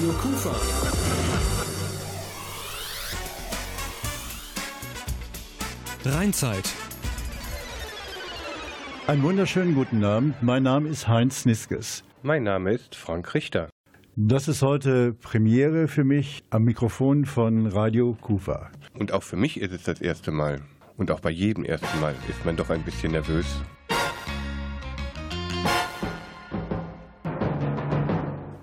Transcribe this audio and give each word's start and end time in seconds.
Radio 0.00 0.14
Kufa. 0.14 0.50
Rheinzeit. 6.06 6.64
Einen 9.06 9.22
wunderschönen 9.22 9.74
guten 9.74 10.02
Abend. 10.02 10.42
Mein 10.42 10.62
Name 10.62 10.88
ist 10.88 11.06
Heinz 11.06 11.44
Niskes. 11.44 12.02
Mein 12.22 12.44
Name 12.44 12.72
ist 12.72 12.96
Frank 12.96 13.34
Richter. 13.34 13.68
Das 14.16 14.48
ist 14.48 14.62
heute 14.62 15.12
Premiere 15.12 15.86
für 15.86 16.04
mich 16.04 16.44
am 16.48 16.64
Mikrofon 16.64 17.26
von 17.26 17.66
Radio 17.66 18.16
Kufa. 18.18 18.70
Und 18.98 19.12
auch 19.12 19.22
für 19.22 19.36
mich 19.36 19.60
ist 19.60 19.72
es 19.72 19.82
das 19.82 20.00
erste 20.00 20.30
Mal. 20.30 20.62
Und 20.96 21.10
auch 21.10 21.20
bei 21.20 21.30
jedem 21.30 21.66
ersten 21.66 22.00
Mal 22.00 22.14
ist 22.26 22.42
man 22.46 22.56
doch 22.56 22.70
ein 22.70 22.84
bisschen 22.84 23.12
nervös. 23.12 23.60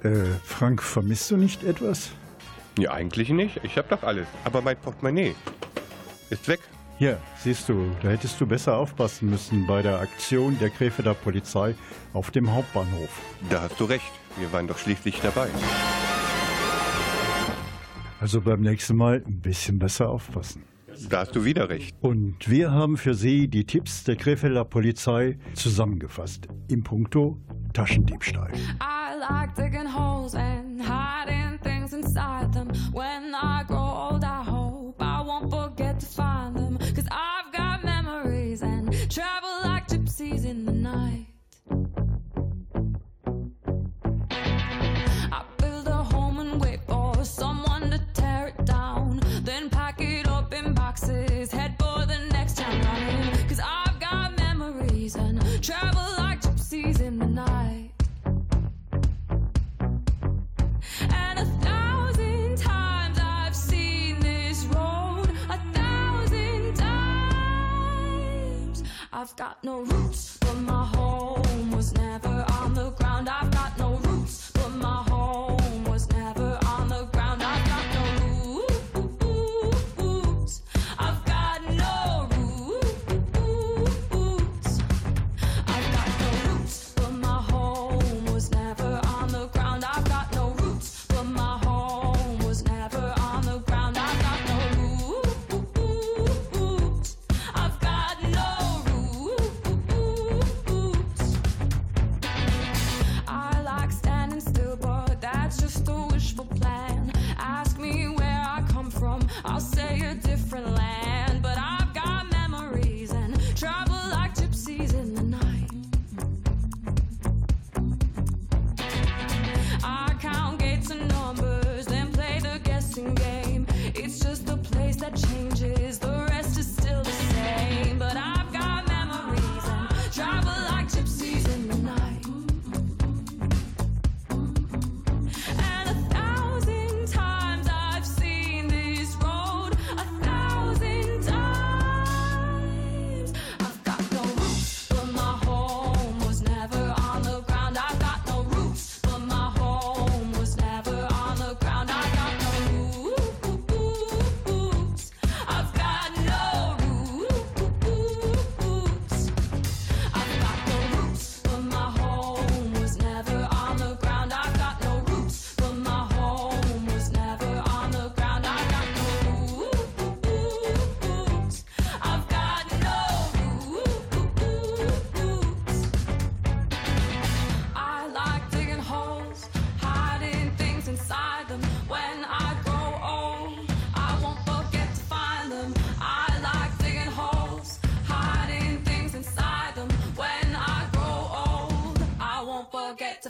Äh, 0.04 0.26
Frank, 0.44 0.84
vermisst 0.84 1.32
du 1.32 1.38
nicht 1.38 1.64
etwas? 1.64 2.12
Ja, 2.78 2.92
eigentlich 2.92 3.30
nicht. 3.30 3.60
Ich 3.64 3.78
hab 3.78 3.90
doch 3.90 4.04
alles. 4.04 4.28
Aber 4.44 4.62
mein 4.62 4.78
Portemonnaie 4.78 5.36
ist 6.30 6.48
weg. 6.48 6.60
Ja, 7.00 7.18
siehst 7.38 7.70
du, 7.70 7.92
da 8.02 8.10
hättest 8.10 8.42
du 8.42 8.48
besser 8.48 8.76
aufpassen 8.76 9.30
müssen 9.30 9.68
bei 9.68 9.84
der 9.84 10.00
Aktion 10.00 10.58
der 10.60 10.72
Krefelder 10.72 11.14
Polizei 11.14 11.76
auf 12.14 12.32
dem 12.32 12.52
Hauptbahnhof. 12.52 13.22
Da 13.50 13.62
hast 13.64 13.80
du 13.80 13.86
recht. 13.86 14.12
Wir 14.38 14.52
waren 14.52 14.68
doch 14.68 14.78
schließlich 14.78 15.20
dabei. 15.22 15.48
Also 18.20 18.42
beim 18.42 18.62
nächsten 18.62 18.96
Mal 18.96 19.24
ein 19.26 19.42
bisschen 19.42 19.78
besser 19.78 20.10
aufpassen. 20.10 20.64
Da 21.10 21.20
hast 21.20 21.36
du 21.36 21.46
wieder 21.46 21.70
recht. 21.70 21.96
Und 22.02 22.50
wir 22.50 22.72
haben 22.72 22.98
für 22.98 23.14
Sie 23.14 23.48
die 23.48 23.66
Tipps 23.66 24.04
der 24.04 24.16
Krefelder 24.16 24.66
Polizei 24.66 25.38
zusammengefasst. 25.54 26.48
Im 26.68 26.84
Punkto 26.84 27.38
Taschendiebstahl. 27.74 28.52
I 28.82 29.18
like 29.20 29.56
digging 29.56 29.88
holes 29.88 30.34
and 30.34 30.82
hiding 30.82 31.60
things 31.62 31.94
inside 31.94 32.52
them. 32.52 32.68
When 32.92 33.34
I 33.34 33.64
grow 33.68 33.87
I've 69.28 69.36
got 69.36 69.62
no 69.62 69.82
roots, 69.82 70.37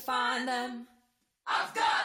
find 0.07 0.47
them. 0.47 0.87
I've 1.45 1.73
got 1.73 1.96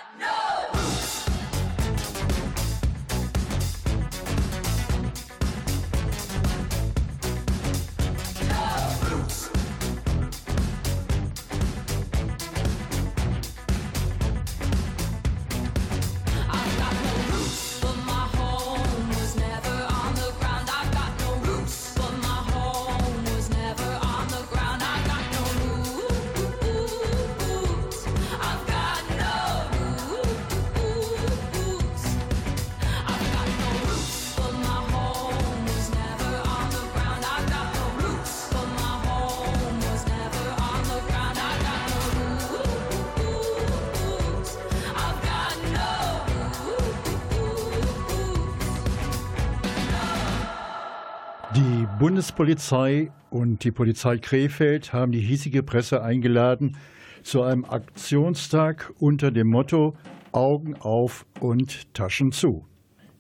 Bundespolizei 52.33 53.13
und 53.29 53.63
die 53.63 53.71
Polizei 53.71 54.17
Krefeld 54.17 54.95
haben 54.95 55.13
die 55.13 55.21
hiesige 55.21 55.63
Presse 55.63 56.03
eingeladen 56.03 56.79
zu 57.23 57.43
einem 57.43 57.67
Aktionstag 57.67 58.91
unter 58.99 59.31
dem 59.31 59.49
Motto 59.49 59.95
Augen 60.33 60.75
auf 60.77 61.27
und 61.41 61.93
Taschen 61.93 62.33
zu. 62.33 62.67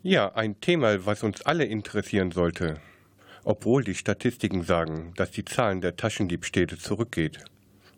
Ja, 0.02 0.34
ein 0.34 0.58
Thema, 0.60 1.04
was 1.04 1.22
uns 1.24 1.42
alle 1.42 1.64
interessieren 1.64 2.30
sollte. 2.30 2.80
Obwohl 3.44 3.84
die 3.84 3.94
Statistiken 3.94 4.62
sagen, 4.62 5.12
dass 5.16 5.30
die 5.30 5.44
Zahlen 5.44 5.82
der 5.82 5.96
Taschendiebstähle 5.96 6.78
zurückgeht. 6.78 7.44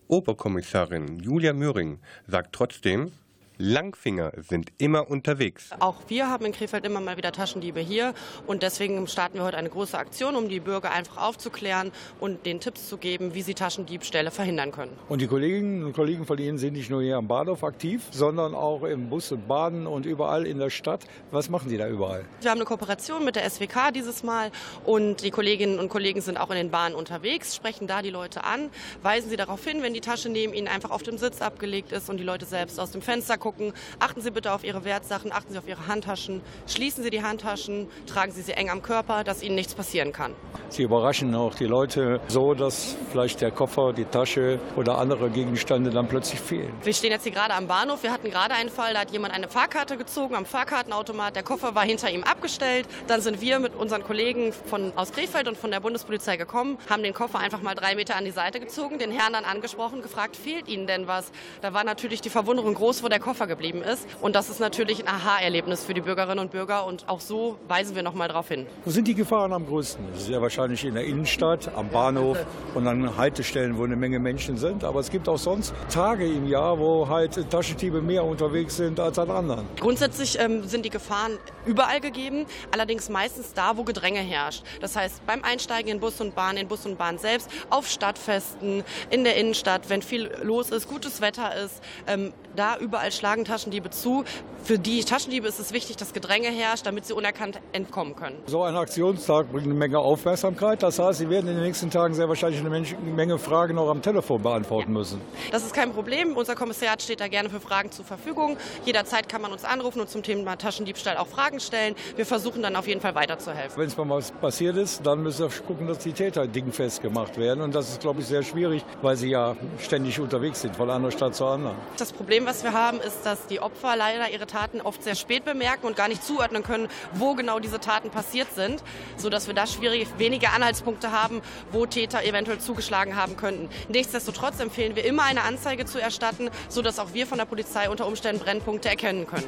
Oberkommissarin 0.09 1.21
Julia 1.21 1.53
Möhring 1.53 2.01
sagt 2.27 2.53
trotzdem, 2.53 3.13
Langfinger 3.57 4.33
sind 4.41 4.73
immer 4.79 5.09
unterwegs. 5.09 5.71
Auch 5.79 6.03
wir 6.09 6.29
haben 6.29 6.45
in 6.45 6.53
Krefeld 6.53 6.85
immer 6.85 7.01
mal 7.01 7.17
wieder 7.17 7.31
Taschendiebe 7.31 7.79
hier 7.79 8.15
und 8.47 8.63
deswegen 8.65 9.07
starten 9.07 9.39
wir 9.39 9.45
heute 9.45 9.57
eine 9.57 9.71
große 9.71 9.97
Aktion, 9.97 10.35
um 10.35 10.49
die 10.49 10.59
Bürger 10.59 10.91
einfach 10.91 11.19
aufzuklären 11.19 11.93
und 12.19 12.47
den 12.47 12.59
Tipps 12.59 12.89
zu 12.89 12.97
geben, 12.97 13.35
wie 13.35 13.43
sie 13.43 13.55
Taschendiebstähle 13.55 14.33
verhindern 14.33 14.73
können. 14.73 14.93
Und 15.09 15.21
die 15.21 15.29
Kolleginnen 15.29 15.85
und 15.85 15.93
Kollegen 15.93 16.27
von 16.27 16.39
Ihnen 16.39 16.59
sind 16.59 16.73
nicht 16.73 16.91
nur 16.91 17.03
hier 17.03 17.17
am 17.17 17.29
Bahnhof 17.29 17.63
aktiv, 17.63 18.03
sondern 18.11 18.55
auch 18.55 18.83
im 18.83 19.09
Bus 19.09 19.31
und 19.31 19.47
Bahn 19.47 19.87
und 19.87 20.05
überall 20.05 20.47
in 20.47 20.59
der 20.59 20.71
Stadt. 20.71 21.05
Was 21.31 21.49
machen 21.49 21.69
Sie 21.69 21.77
da 21.77 21.89
überall? 21.89 22.25
Wir 22.41 22.51
haben 22.51 22.59
eine 22.59 22.67
Kooperation 22.67 23.25
mit 23.25 23.37
der 23.37 23.49
SWK 23.49 23.93
dieses 23.95 24.25
Mal 24.25 24.51
und 24.85 25.23
die 25.23 25.31
Kolleginnen 25.31 25.79
und 25.79 25.89
Kollegen 25.89 26.21
sind 26.21 26.39
auch 26.39 26.51
in 26.51 26.57
den 26.57 26.71
Bahnen 26.71 26.97
unterwegs, 26.97 27.55
sprechen 27.55 27.87
da 27.87 28.03
die 28.03 28.11
Leute 28.11 28.43
an, 28.43 28.71
weisen 29.03 29.31
sie 29.31 29.37
darauf 29.37 29.65
hin, 29.65 29.83
wenn 29.83 29.95
die 29.95 30.01
Tasche 30.01 30.29
neben 30.29 30.55
ihnen 30.55 30.67
einfach 30.67 30.91
auf 30.91 31.05
dem 31.05 31.19
Sitz 31.19 31.41
abgelegt 31.41 31.93
ist 31.93 32.11
und 32.11 32.17
die 32.17 32.25
Leute 32.25 32.47
selbst 32.47 32.81
aus 32.81 32.91
dem 32.91 33.03
Fenster 33.03 33.39
gucken. 33.45 33.75
Achten 34.01 34.23
Sie 34.23 34.31
bitte 34.31 34.53
auf 34.53 34.65
Ihre 34.65 34.87
Wertsachen, 34.87 35.31
achten 35.31 35.53
Sie 35.53 35.59
auf 35.59 35.69
Ihre 35.69 35.87
Handtaschen, 35.87 36.41
schließen 36.67 37.05
Sie 37.05 37.11
die 37.11 37.23
Handtaschen, 37.23 37.89
tragen 38.07 38.33
Sie 38.33 38.41
sie 38.41 38.53
eng 38.53 38.71
am 38.71 38.81
Körper, 38.81 39.23
dass 39.23 39.43
Ihnen 39.43 39.55
nichts 39.55 39.75
passieren 39.75 40.13
kann. 40.13 40.33
Sie 40.71 40.83
überraschen 40.83 41.35
auch 41.35 41.55
die 41.55 41.67
Leute 41.67 42.21
so, 42.29 42.55
dass 42.55 42.97
vielleicht 43.11 43.43
der 43.43 43.51
Koffer, 43.51 43.93
die 43.93 44.07
Tasche 44.07 44.59
oder 44.77 44.97
andere 44.97 45.29
Gegenstände 45.29 45.91
dann 45.91 46.09
plötzlich 46.09 46.41
fehlen. 46.41 46.73
Wir 46.83 46.95
stehen 46.95 47.13
jetzt 47.13 47.25
hier 47.25 47.33
gerade 47.33 47.53
am 47.53 47.67
Bahnhof. 47.67 48.03
Wir 48.03 48.13
hatten 48.13 48.31
gerade 48.31 48.55
einen 48.55 48.71
Fall, 48.71 48.95
da 48.95 49.01
hat 49.01 49.11
jemand 49.11 49.35
eine 49.35 49.49
Fahrkarte 49.49 49.99
gezogen 49.99 50.35
am 50.35 50.47
Fahrkartenautomat. 50.47 51.37
Der 51.37 51.43
Koffer 51.43 51.75
war 51.75 51.85
hinter 51.85 52.11
ihm 52.11 52.25
abgestellt. 52.25 52.89
Dann 53.09 53.21
sind 53.21 53.43
wir 53.43 53.59
mit 53.59 53.75
unseren 53.75 54.05
Kollegen 54.05 54.55
von, 54.55 54.97
aus 54.97 55.13
Krefeld 55.13 55.49
und 55.49 55.59
von 55.59 55.71
der 55.71 55.81
Bundespolizei 55.81 56.39
gekommen, 56.39 56.79
haben 56.89 57.03
den 57.03 57.13
Koffer 57.13 57.41
einfach 57.41 57.61
mal 57.61 57.75
drei 57.75 57.95
Meter 57.95 58.17
an 58.17 58.25
die 58.25 58.31
Seite 58.31 58.59
gezogen, 58.59 58.99
den 58.99 59.11
Herrn 59.11 59.35
dann 59.35 59.45
angesprochen, 59.45 60.01
gefragt, 60.01 60.35
fehlt 60.35 60.67
Ihnen 60.67 60.87
denn 60.87 61.07
was? 61.07 61.31
Da 61.61 61.75
war 61.75 61.85
natürlich 61.85 62.23
die 62.23 62.31
Verwunderung 62.31 62.73
groß, 62.73 63.03
wo 63.03 63.09
der 63.09 63.21
Koffer 63.21 63.34
geblieben 63.47 63.83
ist. 63.83 64.07
Und 64.21 64.35
das 64.35 64.49
ist 64.49 64.61
natürlich 64.61 65.01
ein 65.01 65.09
Aha-Erlebnis 65.09 65.85
für 65.85 65.95
die 65.95 66.01
Bürgerinnen 66.01 66.39
und 66.39 66.51
Bürger. 66.51 66.87
Und 66.87 67.09
auch 67.09 67.21
so 67.21 67.59
weisen 67.69 67.95
wir 67.97 68.03
noch 68.03 68.15
mal 68.15 68.29
darauf 68.29 68.49
hin. 68.49 68.67
Wo 68.85 68.91
sind 68.91 69.09
die 69.09 69.15
Gefahren 69.15 69.53
am 69.53 69.67
größten? 69.67 70.05
Das 70.13 70.23
ist 70.23 70.29
ja 70.29 70.41
wahrscheinlich 70.41 70.85
in 70.85 70.95
der 70.95 71.05
Innenstadt, 71.05 71.71
am 71.75 71.89
Bahnhof 71.89 72.39
und 72.75 72.87
an 72.87 73.17
Haltestellen, 73.17 73.77
wo 73.77 73.85
eine 73.85 73.97
Menge 73.97 74.19
Menschen 74.19 74.57
sind. 74.57 74.85
Aber 74.85 75.01
es 75.01 75.11
gibt 75.11 75.29
auch 75.29 75.39
sonst 75.39 75.75
Tage 75.93 76.27
im 76.27 76.47
Jahr, 76.47 76.79
wo 76.79 77.09
halt 77.09 77.51
Taschendiebe 77.51 78.01
mehr 78.01 78.25
unterwegs 78.25 78.77
sind 78.77 79.01
als 79.01 79.19
an 79.19 79.31
anderen. 79.31 79.67
Grundsätzlich 79.79 80.39
ähm, 80.39 80.65
sind 80.65 80.85
die 80.85 80.91
Gefahren 80.91 81.39
überall 81.67 82.01
gegeben, 82.01 82.47
allerdings 82.71 83.09
meistens 83.09 83.53
da, 83.53 83.77
wo 83.77 83.85
Gedränge 83.85 84.21
herrscht. 84.21 84.63
Das 84.81 84.97
heißt, 84.97 85.27
beim 85.27 85.43
Einsteigen 85.43 85.91
in 85.91 86.01
Bus 86.01 86.21
und 86.21 86.35
Bahn, 86.35 86.57
in 86.57 86.69
Bus 86.69 86.87
und 86.87 86.99
Bahn 86.99 87.19
selbst, 87.19 87.51
auf 87.71 87.89
Stadtfesten, 87.89 88.85
in 89.11 89.25
der 89.25 89.37
Innenstadt, 89.37 89.89
wenn 89.89 90.03
viel 90.03 90.31
los 90.43 90.71
ist, 90.71 90.89
gutes 90.89 91.21
Wetter 91.21 91.55
ist, 91.57 91.83
ähm, 92.07 92.33
da 92.57 92.77
überall 92.79 93.13
schlagen 93.25 93.47
Taschendiebe 93.47 93.89
zu. 93.89 94.23
Für 94.65 94.79
die 94.79 95.03
Taschendiebe 95.03 95.47
ist 95.49 95.59
es 95.59 95.73
wichtig, 95.73 95.97
dass 95.97 96.13
Gedränge 96.13 96.49
herrscht, 96.49 96.85
damit 96.85 97.07
sie 97.07 97.15
unerkannt 97.15 97.59
entkommen 97.73 98.17
können. 98.17 98.37
So 98.47 98.63
ein 98.63 98.77
Aktionstag 98.77 99.51
bringt 99.51 99.65
eine 99.65 99.75
Menge 99.75 99.99
Aufmerksamkeit. 99.99 100.83
Das 100.83 100.99
heißt, 100.99 101.19
Sie 101.21 101.31
werden 101.31 101.49
in 101.49 101.55
den 101.55 101.65
nächsten 101.65 101.89
Tagen 101.91 102.13
sehr 102.15 102.29
wahrscheinlich 102.29 102.61
eine 102.61 102.69
Menge 103.15 103.39
Fragen 103.39 103.79
auch 103.79 103.89
am 103.89 104.03
Telefon 104.03 104.43
beantworten 104.43 104.93
müssen. 104.93 105.21
Das 105.53 105.65
ist 105.65 105.75
kein 105.75 105.93
Problem. 105.93 106.37
Unser 106.37 106.57
Kommissariat 106.57 107.01
steht 107.01 107.21
da 107.21 107.29
gerne 107.29 107.49
für 107.49 107.61
Fragen 107.61 107.91
zur 107.93 108.05
Verfügung. 108.05 108.57
Jederzeit 108.85 109.29
kann 109.29 109.41
man 109.41 109.53
uns 109.53 109.65
anrufen 109.65 110.01
und 110.01 110.11
zum 110.11 110.23
Thema 110.23 110.57
Taschendiebstahl 110.57 111.17
auch 111.17 111.29
Fragen 111.29 111.61
stellen. 111.61 111.95
Wir 112.17 112.27
versuchen 112.27 112.61
dann 112.61 112.75
auf 112.75 112.89
jeden 112.89 113.01
Fall 113.01 113.15
weiterzuhelfen. 113.15 113.79
Wenn 113.79 113.87
es 113.87 113.97
mal 113.97 114.09
was 114.09 114.33
passiert 114.33 114.77
ist, 114.77 115.07
dann 115.07 115.23
müssen 115.23 115.49
wir 115.49 115.67
gucken, 115.67 115.87
dass 115.87 115.99
die 115.99 116.13
Täter 116.13 116.49
dingfest 116.49 117.03
gemacht 117.03 117.39
werden. 117.39 117.61
Und 117.61 117.75
das 117.75 117.91
ist, 117.91 118.01
glaube 118.01 118.21
ich, 118.21 118.27
sehr 118.27 118.43
schwierig, 118.43 118.85
weil 119.01 119.17
sie 119.17 119.31
ja 119.31 119.55
ständig 119.79 120.19
unterwegs 120.19 120.63
sind, 120.63 120.75
von 120.75 120.91
einer 120.91 121.11
Stadt 121.13 121.37
zur 121.37 121.51
anderen. 121.51 121.77
Das 121.97 122.13
Problem, 122.13 122.47
was 122.47 122.65
wir 122.65 122.73
haben, 122.73 122.99
ist, 123.01 123.14
dass 123.23 123.47
die 123.47 123.61
Opfer 123.61 123.97
leider 123.97 124.31
ihre 124.31 124.47
Taten 124.47 124.81
oft 124.81 125.03
sehr 125.03 125.15
spät 125.15 125.45
bemerken 125.45 125.87
und 125.87 125.97
gar 125.97 126.09
nicht 126.09 126.25
zuordnen 126.25 126.63
können, 126.63 126.89
wo 127.15 127.35
genau 127.35 127.59
diese 127.59 127.81
Taten 127.81 128.11
passiert 128.11 128.49
sind, 128.55 128.83
sodass 129.17 129.47
wir 129.47 129.55
da 129.55 129.67
schwierig 129.67 130.09
wenige 130.19 130.51
Anhaltspunkte 130.51 131.13
haben, 131.13 131.43
wo 131.73 131.87
Täter 131.87 132.25
eventuell 132.25 132.59
zugeschlagen 132.59 133.17
haben 133.17 133.37
könnten. 133.37 133.69
Nichtsdestotrotz 133.89 134.61
empfehlen 134.61 134.97
wir 134.97 135.05
immer 135.05 135.25
eine 135.25 135.43
Anzeige 135.43 135.85
zu 135.85 136.01
erstatten, 136.01 136.51
sodass 136.69 136.99
auch 136.99 137.15
wir 137.15 137.27
von 137.27 137.39
der 137.39 137.47
Polizei 137.47 137.89
unter 137.89 138.07
Umständen 138.07 138.43
Brennpunkte 138.43 138.89
erkennen 138.89 139.27
können. 139.27 139.47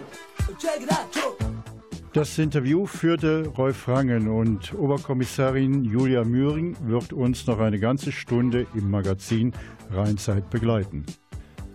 Das 2.13 2.39
Interview 2.39 2.87
führte 2.87 3.47
Rolf 3.59 3.89
Rangen 3.89 4.29
und 4.29 4.73
Oberkommissarin 4.73 5.85
Julia 5.85 6.25
Mühring 6.25 6.75
wird 6.81 7.13
uns 7.13 7.47
noch 7.47 7.59
eine 7.59 7.79
ganze 7.79 8.11
Stunde 8.11 8.67
im 8.75 8.91
Magazin 8.91 9.53
Rheinzeit 9.91 10.49
begleiten. 10.49 11.05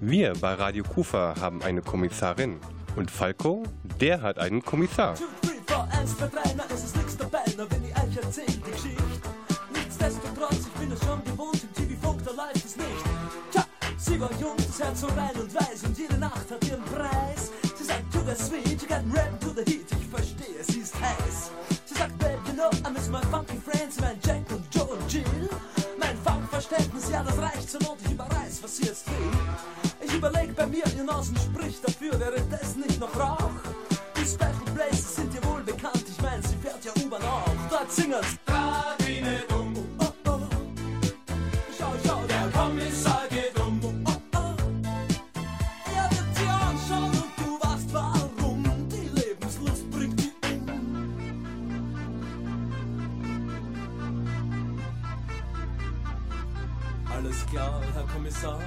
Wir 0.03 0.33
bei 0.41 0.55
Radio 0.55 0.83
Kufa 0.83 1.35
haben 1.39 1.61
eine 1.61 1.83
Kommissarin. 1.83 2.59
Und 2.95 3.11
Falco, 3.11 3.61
der 3.99 4.23
hat 4.23 4.39
einen 4.39 4.63
Kommissar. 4.65 5.13
Nichtsdestotrotz, 9.71 10.57
ich 10.57 10.79
bin 10.79 10.91
es 10.91 10.99
schon 11.05 11.23
gewohnt, 11.23 11.61
im 11.61 11.73
TV-Funk, 11.75 12.21
da 12.25 12.31
läuft 12.31 12.65
es 12.65 12.75
nicht. 12.77 12.87
Tja, 13.51 13.63
sie 13.99 14.19
war 14.19 14.31
jung, 14.41 14.57
das 14.57 14.79
Herz 14.81 15.01
so 15.01 15.07
rein 15.09 15.35
und 15.39 15.53
weiß 15.53 15.83
und 15.85 15.95
jede 15.95 16.17
Nacht 16.17 16.49
hat 16.49 16.67
ihren 16.67 16.83
Preis. 16.85 17.51
Sie 17.77 17.83
sagt, 17.83 18.11
the 18.11 18.43
sweet, 18.43 18.81
you 18.81 18.87
got 18.87 19.03
red 19.15 19.39
to 19.39 19.49
the 19.49 19.63
heat, 19.71 19.85
ich 19.91 20.07
verstehe, 20.07 20.63
sie 20.63 20.79
ist 20.79 20.95
heiß. 20.99 21.51
Sie 21.85 21.93
sagt, 21.93 22.17
babe, 22.17 22.39
you 22.47 22.53
know, 22.53 22.71
I 22.83 22.91
miss 22.91 23.07
my 23.07 23.21
funky 23.29 23.57
friends, 23.63 23.99
mein 24.01 24.17
Jack 24.25 24.49
und 24.49 24.65
Joe 24.73 24.85
und 24.85 25.13
Jill. 25.13 25.47
Mein 25.99 26.17
Funkverständnis, 26.25 27.11
ja, 27.11 27.21
das 27.21 27.37
reicht 27.37 27.69
zur 27.69 27.81
Not, 27.83 27.97
ich 28.03 28.11
überreiß, 28.13 28.63
was 28.63 28.77
sie 28.77 28.85
jetzt 28.85 29.07
will. 29.07 29.80
Überleg 30.15 30.55
bei 30.55 30.67
mir, 30.67 30.83
ihr 30.95 31.03
Nasen 31.03 31.35
spricht 31.37 31.87
dafür, 31.87 32.19
wäre 32.19 32.41
das 32.49 32.75
nicht 32.75 32.99
noch 32.99 33.15
Rauch? 33.17 33.51
Die 34.15 34.25
Special 34.25 34.53
Places 34.75 35.15
sind 35.15 35.33
dir 35.33 35.43
wohl 35.45 35.61
bekannt, 35.61 36.03
ich 36.07 36.21
mein, 36.21 36.41
sie 36.43 36.55
fährt 36.57 36.83
ja 36.83 36.91
U-Bahn 37.03 37.21
auch. 37.23 37.45
Dort 37.69 37.91
singen's. 37.91 38.37
Radine 38.47 39.41
dumm. 39.49 39.73
Oh, 39.99 40.05
oh. 40.27 40.39
Schau, 41.77 41.93
schau, 42.05 42.21
der 42.27 42.49
Kommissar 42.51 43.23
geht 43.29 43.57
um. 43.59 43.79
Oh, 44.05 44.11
oh. 44.35 44.55
Er 45.95 46.09
wird 46.11 46.37
dir 46.37 46.53
anschauen 46.53 47.11
und 47.11 47.31
du 47.37 47.59
weißt 47.65 47.93
warum. 47.93 48.63
Die 48.89 49.09
Lebenslust 49.19 49.89
bringt 49.91 50.19
die 50.19 50.33
um. 50.51 50.67
Alles 57.11 57.45
klar, 57.47 57.81
Herr 57.93 58.07
Kommissar. 58.07 58.59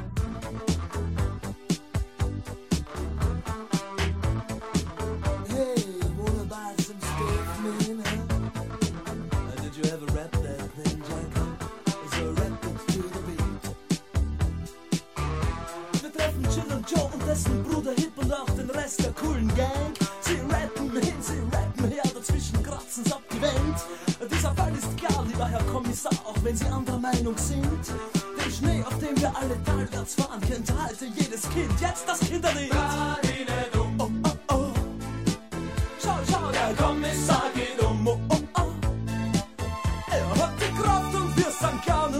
Wenn 26.54 26.68
Sie 26.68 26.73
anderer 26.73 26.99
Meinung 26.99 27.37
sind. 27.37 27.64
Den 28.44 28.52
Schnee, 28.52 28.84
auf 28.84 28.99
dem 28.99 29.20
wir 29.20 29.32
alle 29.37 29.62
talwärts 29.64 30.14
fahren, 30.14 30.40
kennt 30.40 30.73
halte 30.78 31.06
jedes 31.06 31.42
Kind. 31.50 31.80
Jetzt 31.80 32.08
das 32.08 32.20
Kinderlied. 32.20 32.70
Oh, 33.75 34.04
oh, 34.04 34.30
oh. 34.50 34.66
Schau, 36.00 36.18
schau, 36.30 36.50
der 36.52 36.75
Kommissar 36.76 37.50
geht 37.54 37.82
um. 37.82 38.06
Oh, 38.06 38.18
oh, 38.28 38.38
oh. 38.58 38.66
Er 40.11 40.30
hat 40.42 40.52
die 40.61 40.80
Kraft 40.80 41.14
und 41.14 41.37
wir 41.37 41.50
sind 41.50 41.82
gerne 41.84 42.13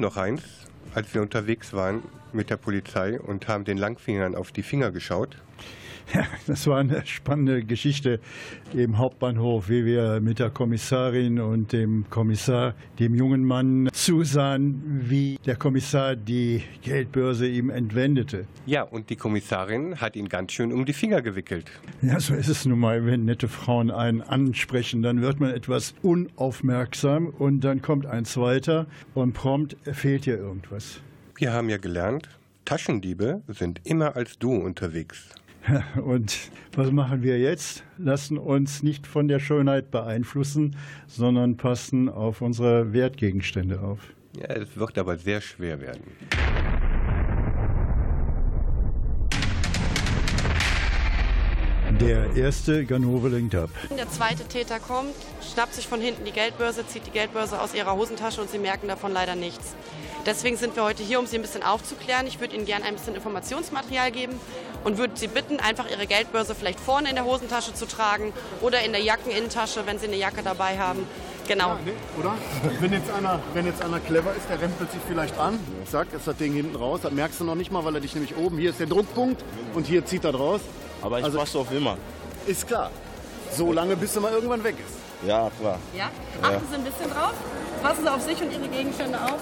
noch 0.00 0.16
eins, 0.16 0.42
als 0.94 1.12
wir 1.14 1.22
unterwegs 1.22 1.72
waren 1.72 2.02
mit 2.32 2.50
der 2.50 2.56
Polizei 2.56 3.20
und 3.20 3.48
haben 3.48 3.64
den 3.64 3.78
Langfingern 3.78 4.34
auf 4.34 4.52
die 4.52 4.62
Finger 4.62 4.90
geschaut. 4.90 5.36
Das 6.48 6.66
war 6.66 6.78
eine 6.78 7.04
spannende 7.04 7.62
Geschichte 7.62 8.20
im 8.72 8.96
Hauptbahnhof, 8.96 9.68
wie 9.68 9.84
wir 9.84 10.20
mit 10.20 10.38
der 10.38 10.48
Kommissarin 10.48 11.40
und 11.40 11.74
dem 11.74 12.06
Kommissar, 12.08 12.72
dem 12.98 13.14
jungen 13.14 13.44
Mann, 13.44 13.90
zusahen, 13.92 14.82
wie 15.10 15.38
der 15.44 15.56
Kommissar 15.56 16.16
die 16.16 16.62
Geldbörse 16.80 17.46
ihm 17.46 17.68
entwendete. 17.68 18.46
Ja, 18.64 18.80
und 18.80 19.10
die 19.10 19.16
Kommissarin 19.16 20.00
hat 20.00 20.16
ihn 20.16 20.30
ganz 20.30 20.52
schön 20.52 20.72
um 20.72 20.86
die 20.86 20.94
Finger 20.94 21.20
gewickelt. 21.20 21.70
Ja, 22.00 22.18
so 22.18 22.32
ist 22.32 22.48
es 22.48 22.64
nun 22.64 22.78
mal, 22.78 23.04
wenn 23.04 23.26
nette 23.26 23.48
Frauen 23.48 23.90
einen 23.90 24.22
ansprechen, 24.22 25.02
dann 25.02 25.20
wird 25.20 25.40
man 25.40 25.50
etwas 25.50 25.92
unaufmerksam 26.00 27.26
und 27.26 27.60
dann 27.60 27.82
kommt 27.82 28.06
ein 28.06 28.24
zweiter 28.24 28.86
und 29.12 29.34
prompt 29.34 29.76
fehlt 29.92 30.24
dir 30.24 30.38
irgendwas. 30.38 31.00
Wir 31.36 31.52
haben 31.52 31.68
ja 31.68 31.76
gelernt, 31.76 32.30
Taschendiebe 32.64 33.42
sind 33.48 33.82
immer 33.84 34.16
als 34.16 34.38
Du 34.38 34.54
unterwegs. 34.54 35.28
Und 36.02 36.50
was 36.74 36.90
machen 36.90 37.22
wir 37.22 37.38
jetzt? 37.38 37.84
Lassen 37.98 38.38
uns 38.38 38.82
nicht 38.82 39.06
von 39.06 39.28
der 39.28 39.38
Schönheit 39.38 39.90
beeinflussen, 39.90 40.76
sondern 41.06 41.56
passen 41.56 42.08
auf 42.08 42.40
unsere 42.40 42.92
Wertgegenstände 42.92 43.80
auf. 43.80 44.00
Ja, 44.38 44.48
es 44.48 44.76
wird 44.76 44.98
aber 44.98 45.16
sehr 45.16 45.40
schwer 45.40 45.80
werden. 45.80 46.02
Der 52.00 52.36
erste 52.36 52.84
Ganove 52.84 53.28
lenkt 53.28 53.56
ab. 53.56 53.70
Der 53.90 54.08
zweite 54.08 54.44
Täter 54.44 54.78
kommt, 54.78 55.14
schnappt 55.52 55.74
sich 55.74 55.88
von 55.88 56.00
hinten 56.00 56.24
die 56.24 56.30
Geldbörse, 56.30 56.86
zieht 56.86 57.06
die 57.06 57.10
Geldbörse 57.10 57.60
aus 57.60 57.74
ihrer 57.74 57.96
Hosentasche 57.96 58.40
und 58.40 58.48
sie 58.48 58.58
merken 58.58 58.86
davon 58.86 59.12
leider 59.12 59.34
nichts. 59.34 59.74
Deswegen 60.24 60.56
sind 60.56 60.76
wir 60.76 60.84
heute 60.84 61.02
hier, 61.02 61.18
um 61.18 61.26
Sie 61.26 61.36
ein 61.36 61.42
bisschen 61.42 61.62
aufzuklären. 61.62 62.26
Ich 62.26 62.38
würde 62.38 62.54
Ihnen 62.54 62.66
gerne 62.66 62.84
ein 62.84 62.94
bisschen 62.94 63.14
Informationsmaterial 63.14 64.12
geben 64.12 64.34
und 64.84 64.98
würde 64.98 65.14
Sie 65.16 65.26
bitten, 65.26 65.58
einfach 65.58 65.90
Ihre 65.90 66.06
Geldbörse 66.06 66.54
vielleicht 66.54 66.78
vorne 66.78 67.08
in 67.08 67.16
der 67.16 67.24
Hosentasche 67.24 67.74
zu 67.74 67.86
tragen 67.86 68.32
oder 68.60 68.84
in 68.84 68.92
der 68.92 69.02
Jackeninnentasche, 69.02 69.86
wenn 69.86 69.98
Sie 69.98 70.06
eine 70.06 70.16
Jacke 70.16 70.42
dabei 70.42 70.78
haben. 70.78 71.04
Genau. 71.48 71.68
Ja, 71.68 71.78
nee, 71.84 71.92
oder? 72.20 72.34
Wenn 72.78 72.92
jetzt, 72.92 73.10
einer, 73.10 73.40
wenn 73.54 73.66
jetzt 73.66 73.82
einer 73.82 74.00
clever 74.00 74.34
ist, 74.36 74.48
der 74.50 74.60
rempelt 74.60 74.92
sich 74.92 75.00
vielleicht 75.08 75.38
an. 75.38 75.58
Zack, 75.90 76.12
ist 76.12 76.26
das 76.26 76.36
Ding 76.36 76.52
hinten 76.52 76.76
raus. 76.76 77.00
Das 77.02 77.12
merkst 77.12 77.40
du 77.40 77.44
noch 77.44 77.54
nicht 77.54 77.72
mal, 77.72 77.84
weil 77.84 77.94
er 77.94 78.00
dich 78.02 78.14
nämlich 78.14 78.36
oben, 78.36 78.58
hier 78.58 78.70
ist 78.70 78.78
der 78.78 78.86
Druckpunkt 78.86 79.42
und 79.74 79.86
hier 79.86 80.04
zieht 80.04 80.24
er 80.24 80.34
raus. 80.34 80.60
Aber 81.02 81.18
ich 81.18 81.24
Also- 81.24 81.38
passe 81.38 81.58
auf 81.58 81.72
immer. 81.72 81.96
Ist 82.46 82.66
klar. 82.66 82.90
So 83.52 83.72
lange, 83.72 83.96
bis 83.96 84.14
er 84.16 84.22
mal 84.22 84.32
irgendwann 84.32 84.62
weg 84.64 84.76
ist. 84.86 84.96
Ja, 85.26 85.50
klar. 85.58 85.78
Ja? 85.96 86.10
Achten 86.42 86.66
Sie 86.70 86.74
ein 86.76 86.84
bisschen 86.84 87.10
drauf. 87.10 87.34
Passen 87.82 88.02
Sie 88.04 88.12
auf 88.12 88.22
sich 88.22 88.40
und 88.42 88.52
Ihre 88.52 88.68
Gegenstände 88.68 89.18
auf, 89.20 89.38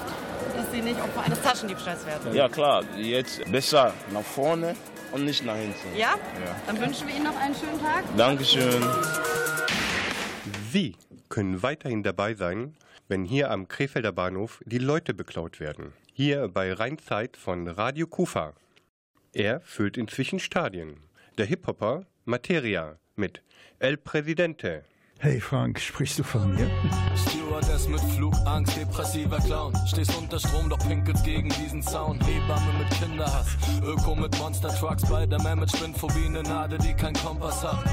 dass 0.57 0.71
Sie 0.73 0.81
nicht 0.81 0.99
Opfer 1.01 1.23
eines 1.23 1.41
Taschendiebstahls 1.43 2.07
werden. 2.07 2.35
Ja, 2.35 2.49
klar. 2.49 2.83
Jetzt 2.97 3.51
besser 3.51 3.93
nach 4.13 4.23
vorne 4.23 4.75
und 5.13 5.25
nicht 5.25 5.45
nach 5.45 5.57
hinten. 5.57 5.97
Ja? 5.97 6.15
Dann 6.67 6.81
wünschen 6.81 7.07
wir 7.09 7.15
Ihnen 7.15 7.25
noch 7.25 7.37
einen 7.39 7.55
schönen 7.55 7.81
Tag. 7.81 8.05
Dankeschön. 8.17 8.83
Sie 10.73 10.97
können 11.29 11.63
weiterhin 11.63 12.03
dabei 12.03 12.35
sein, 12.35 12.77
wenn 13.09 13.25
hier 13.25 13.51
am 13.51 13.69
Krefelder 13.69 14.13
Bahnhof 14.13 14.61
die 14.65 14.79
Leute 14.79 15.15
beklaut 15.15 15.61
werden. 15.61 15.93
Hier 16.13 16.49
bei 16.49 16.73
Rheinzeit 16.73 17.37
von 17.37 17.69
Radio 17.69 18.07
Kufa. 18.07 18.53
Er 19.33 19.61
füllt 19.61 19.97
inzwischen 19.97 20.39
Stadien. 20.39 20.97
Der 21.39 21.45
Hip-Hopper 21.45 22.07
Materia 22.25 22.97
mit 23.15 23.43
El 23.79 23.99
Presidente. 23.99 24.85
Hey 25.19 25.39
Frank, 25.39 25.79
sprichst 25.79 26.19
du 26.19 26.23
von 26.23 26.55
mir? 26.55 26.71
Stewardess 27.15 27.89
mit 27.89 28.01
Flugangst, 28.01 28.75
depressiver 28.75 29.37
Clown. 29.41 29.75
Stehst 29.87 30.17
unter 30.17 30.39
Strom, 30.39 30.71
doch 30.71 30.79
pinkelt 30.79 31.23
gegen 31.25 31.51
diesen 31.51 31.83
Zaun. 31.83 32.19
Hebamme 32.21 32.73
mit 32.79 32.89
Kinderhass, 32.91 33.55
Öko 33.85 34.15
mit 34.15 34.35
Monster 34.39 34.71
Trucks. 34.71 35.03
Spider-Man 35.03 35.61
mit 35.61 35.71
Spinnphobie, 35.71 36.31
ne 36.31 36.43
Nadel, 36.43 36.79
die 36.79 36.95
kein 36.95 37.13
Kompass 37.13 37.63
hat. 37.63 37.85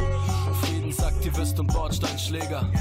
Friedensaktivist 0.61 1.59
und 1.59 1.67
Bordsteinschläger. 1.67 2.71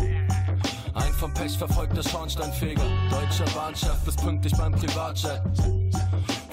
Ein 0.95 1.12
vom 1.14 1.35
Pech 1.35 1.59
verfolgter 1.59 2.04
Schornsteinfeger. 2.04 2.87
Deutscher 3.11 3.52
Bahnchef 3.52 3.99
bis 4.04 4.14
pünktlich 4.14 4.52
beim 4.57 4.71
Privatjet. 4.71 5.42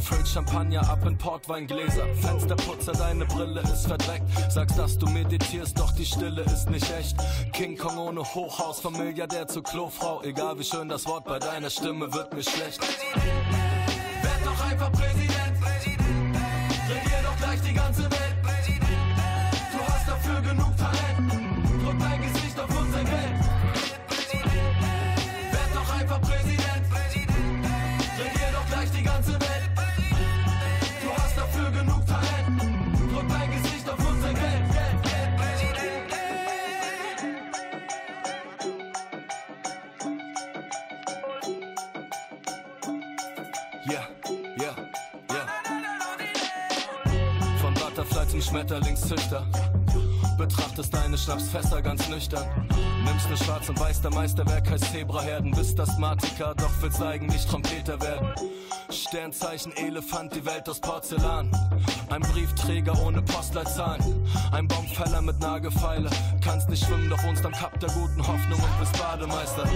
Füllt 0.10 0.28
Champagner 0.28 0.90
ab 0.90 1.06
in 1.06 1.16
Portweingläser. 1.16 2.08
Fensterputzer, 2.16 2.94
deine 2.94 3.26
Brille 3.26 3.62
ist 3.62 3.86
verdreckt. 3.86 4.26
Sagst, 4.50 4.80
dass 4.80 4.98
du 4.98 5.06
meditierst, 5.06 5.78
doch 5.78 5.92
die 5.92 6.06
Stille 6.06 6.42
ist 6.42 6.68
nicht 6.68 6.92
echt. 6.98 7.16
King 7.54 7.78
Kong 7.78 8.00
ohne 8.00 8.24
Hochhaus, 8.24 8.80
vom 8.80 8.98
Milliardär 8.98 9.48
zur 9.48 9.62
Klofrau. 9.62 10.24
Egal 10.24 10.58
wie 10.58 10.64
schön 10.64 10.90
das 10.90 11.06
Wort, 11.06 11.26
bei 11.26 11.38
deiner 11.38 11.70
Stimme 11.70 12.12
wird 12.12 12.34
mir 12.34 12.42
schlecht. 12.42 12.80
Betrachtest 50.80 50.94
deine 50.94 51.18
Schnapsfässer 51.18 51.82
ganz 51.82 52.08
nüchtern. 52.08 52.46
Nimmst 53.04 53.30
ne 53.30 53.36
Schwarz 53.36 53.68
und 53.68 53.78
Weiß, 53.82 54.02
der 54.02 54.12
Meisterwerk 54.12 54.70
heißt 54.70 54.94
Zebraherden. 54.94 55.52
Bist 55.52 55.78
Asthmatiker, 55.78 56.56
doch 56.56 56.72
willst 56.80 57.02
eigentlich 57.02 57.46
Trompeter 57.46 58.00
werden. 58.02 58.30
Sternzeichen 58.90 59.76
Elefant, 59.76 60.34
die 60.34 60.46
Welt 60.46 60.70
aus 60.70 60.80
Porzellan. 60.80 61.52
Ein 62.10 62.22
Briefträger 62.22 62.98
ohne 63.06 63.22
Postleitzahlen. 63.22 64.26
Ein 64.54 64.70
Baumfäller 64.70 65.22
mit 65.22 65.42
Nagelfeile. 65.42 66.10
Kannst 66.42 66.70
nicht 66.70 66.86
schwimmen, 66.86 67.10
doch 67.10 67.22
wohnst 67.26 67.46
am 67.46 67.52
Kap 67.52 67.78
der 67.82 67.90
guten 67.90 68.26
Hoffnung 68.26 68.60
und 68.60 68.80
bist 68.80 68.98
Bademeister. 68.98 69.68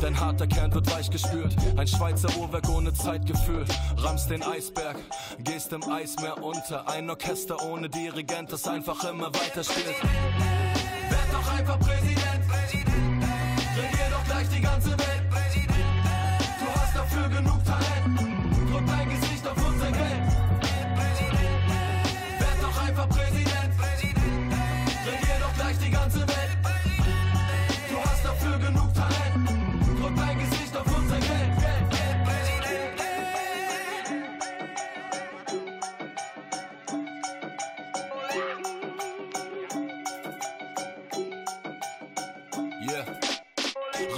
Dein 0.00 0.18
harter 0.18 0.46
Kern 0.46 0.72
wird 0.72 0.90
weich 0.90 1.10
gespült. 1.10 1.54
Ein 1.76 1.86
Schweizer 1.86 2.28
Uhrwerk 2.38 2.68
ohne 2.70 2.92
Zeitgefühl. 2.94 3.66
Rammst 3.98 4.30
den 4.30 4.42
Eisberg, 4.42 4.96
gehst 5.38 5.72
im 5.72 5.82
Eismeer 5.82 6.42
unter. 6.42 6.88
Ein 6.88 7.10
Orchester 7.10 7.62
ohne 7.70 7.90
Dirigent, 7.90 8.50
das 8.50 8.66
einfach 8.66 9.04
immer 9.04 9.26
weiter 9.26 9.62
spielt. 9.62 9.86
Werd 9.86 11.32
doch 11.32 11.52
einfach 11.52 11.78
Präsident. 11.78 11.99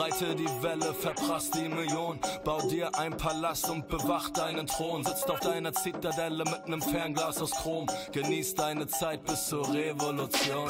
Reite 0.02 0.34
die 0.34 0.62
Welle, 0.62 0.92
verprass 0.94 1.48
die 1.52 1.68
Million. 1.68 2.18
Bau 2.42 2.60
dir 2.68 2.92
ein 2.98 3.16
Palast 3.16 3.70
und 3.70 3.86
bewach 3.86 4.30
deinen 4.30 4.66
Thron. 4.66 5.04
Sitzt 5.04 5.30
auf 5.30 5.38
deiner 5.38 5.72
Zitadelle 5.72 6.42
mit 6.42 6.66
nem 6.66 6.82
Fernglas 6.82 7.40
aus 7.40 7.52
Chrom. 7.52 7.86
Genieß 8.10 8.56
deine 8.56 8.88
Zeit 8.88 9.22
bis 9.22 9.46
zur 9.46 9.72
Revolution. 9.72 10.68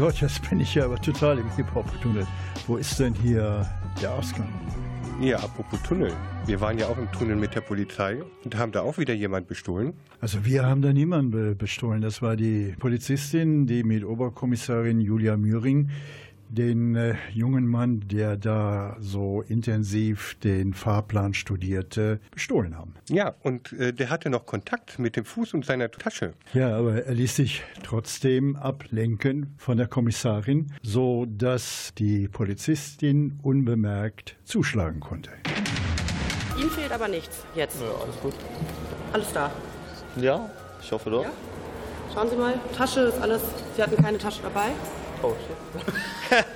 Gott, 0.00 0.22
jetzt 0.22 0.48
bin 0.48 0.60
ich 0.60 0.74
ja 0.76 0.86
aber 0.86 0.96
total 0.98 1.38
im 1.38 1.50
Hip-Hop-Tunnel. 1.56 2.26
Wo 2.66 2.76
ist 2.78 2.98
denn 2.98 3.12
hier 3.12 3.68
der 4.00 4.14
Ausgang? 4.14 4.48
Ja, 5.20 5.36
apropos 5.36 5.78
Tunnel. 5.82 6.10
Wir 6.46 6.58
waren 6.62 6.78
ja 6.78 6.86
auch 6.86 6.96
im 6.96 7.12
Tunnel 7.12 7.36
mit 7.36 7.54
der 7.54 7.60
Polizei 7.60 8.16
und 8.42 8.56
haben 8.56 8.72
da 8.72 8.80
auch 8.80 8.96
wieder 8.96 9.12
jemand 9.12 9.46
bestohlen. 9.46 9.92
Also 10.22 10.46
wir 10.46 10.64
haben 10.64 10.80
da 10.80 10.94
niemanden 10.94 11.30
be- 11.30 11.54
bestohlen. 11.54 12.00
Das 12.00 12.22
war 12.22 12.36
die 12.36 12.74
Polizistin, 12.78 13.66
die 13.66 13.84
mit 13.84 14.02
Oberkommissarin 14.02 15.02
Julia 15.02 15.36
Mühring 15.36 15.90
den 16.50 16.96
äh, 16.96 17.14
jungen 17.32 17.66
Mann, 17.66 18.00
der 18.08 18.36
da 18.36 18.96
so 19.00 19.42
intensiv 19.42 20.36
den 20.42 20.74
Fahrplan 20.74 21.34
studierte, 21.34 22.20
bestohlen 22.32 22.76
haben. 22.76 22.94
Ja, 23.08 23.34
und 23.42 23.72
äh, 23.72 23.92
der 23.92 24.10
hatte 24.10 24.30
noch 24.30 24.46
Kontakt 24.46 24.98
mit 24.98 25.16
dem 25.16 25.24
Fuß 25.24 25.54
und 25.54 25.64
seiner 25.64 25.90
Tasche. 25.90 26.34
Ja, 26.52 26.76
aber 26.76 27.04
er 27.04 27.14
ließ 27.14 27.36
sich 27.36 27.62
trotzdem 27.82 28.56
ablenken 28.56 29.54
von 29.56 29.76
der 29.76 29.86
Kommissarin, 29.86 30.72
so 30.82 31.26
dass 31.26 31.92
die 31.96 32.28
Polizistin 32.28 33.38
unbemerkt 33.42 34.36
zuschlagen 34.44 35.00
konnte. 35.00 35.30
Ihm 36.60 36.68
fehlt 36.70 36.92
aber 36.92 37.08
nichts 37.08 37.44
jetzt. 37.54 37.80
Ja, 37.80 37.88
alles 38.02 38.20
gut. 38.20 38.34
Alles 39.12 39.32
da. 39.32 39.50
Ja, 40.16 40.50
ich 40.82 40.92
hoffe 40.92 41.10
doch. 41.10 41.24
Ja? 41.24 41.30
Schauen 42.12 42.28
Sie 42.28 42.36
mal, 42.36 42.54
Tasche 42.76 43.00
ist 43.00 43.20
alles. 43.20 43.40
Sie 43.76 43.82
hatten 43.82 43.96
keine 44.02 44.18
Tasche 44.18 44.42
dabei. 44.42 44.70
Oh 45.22 45.34
shit. 46.28 46.44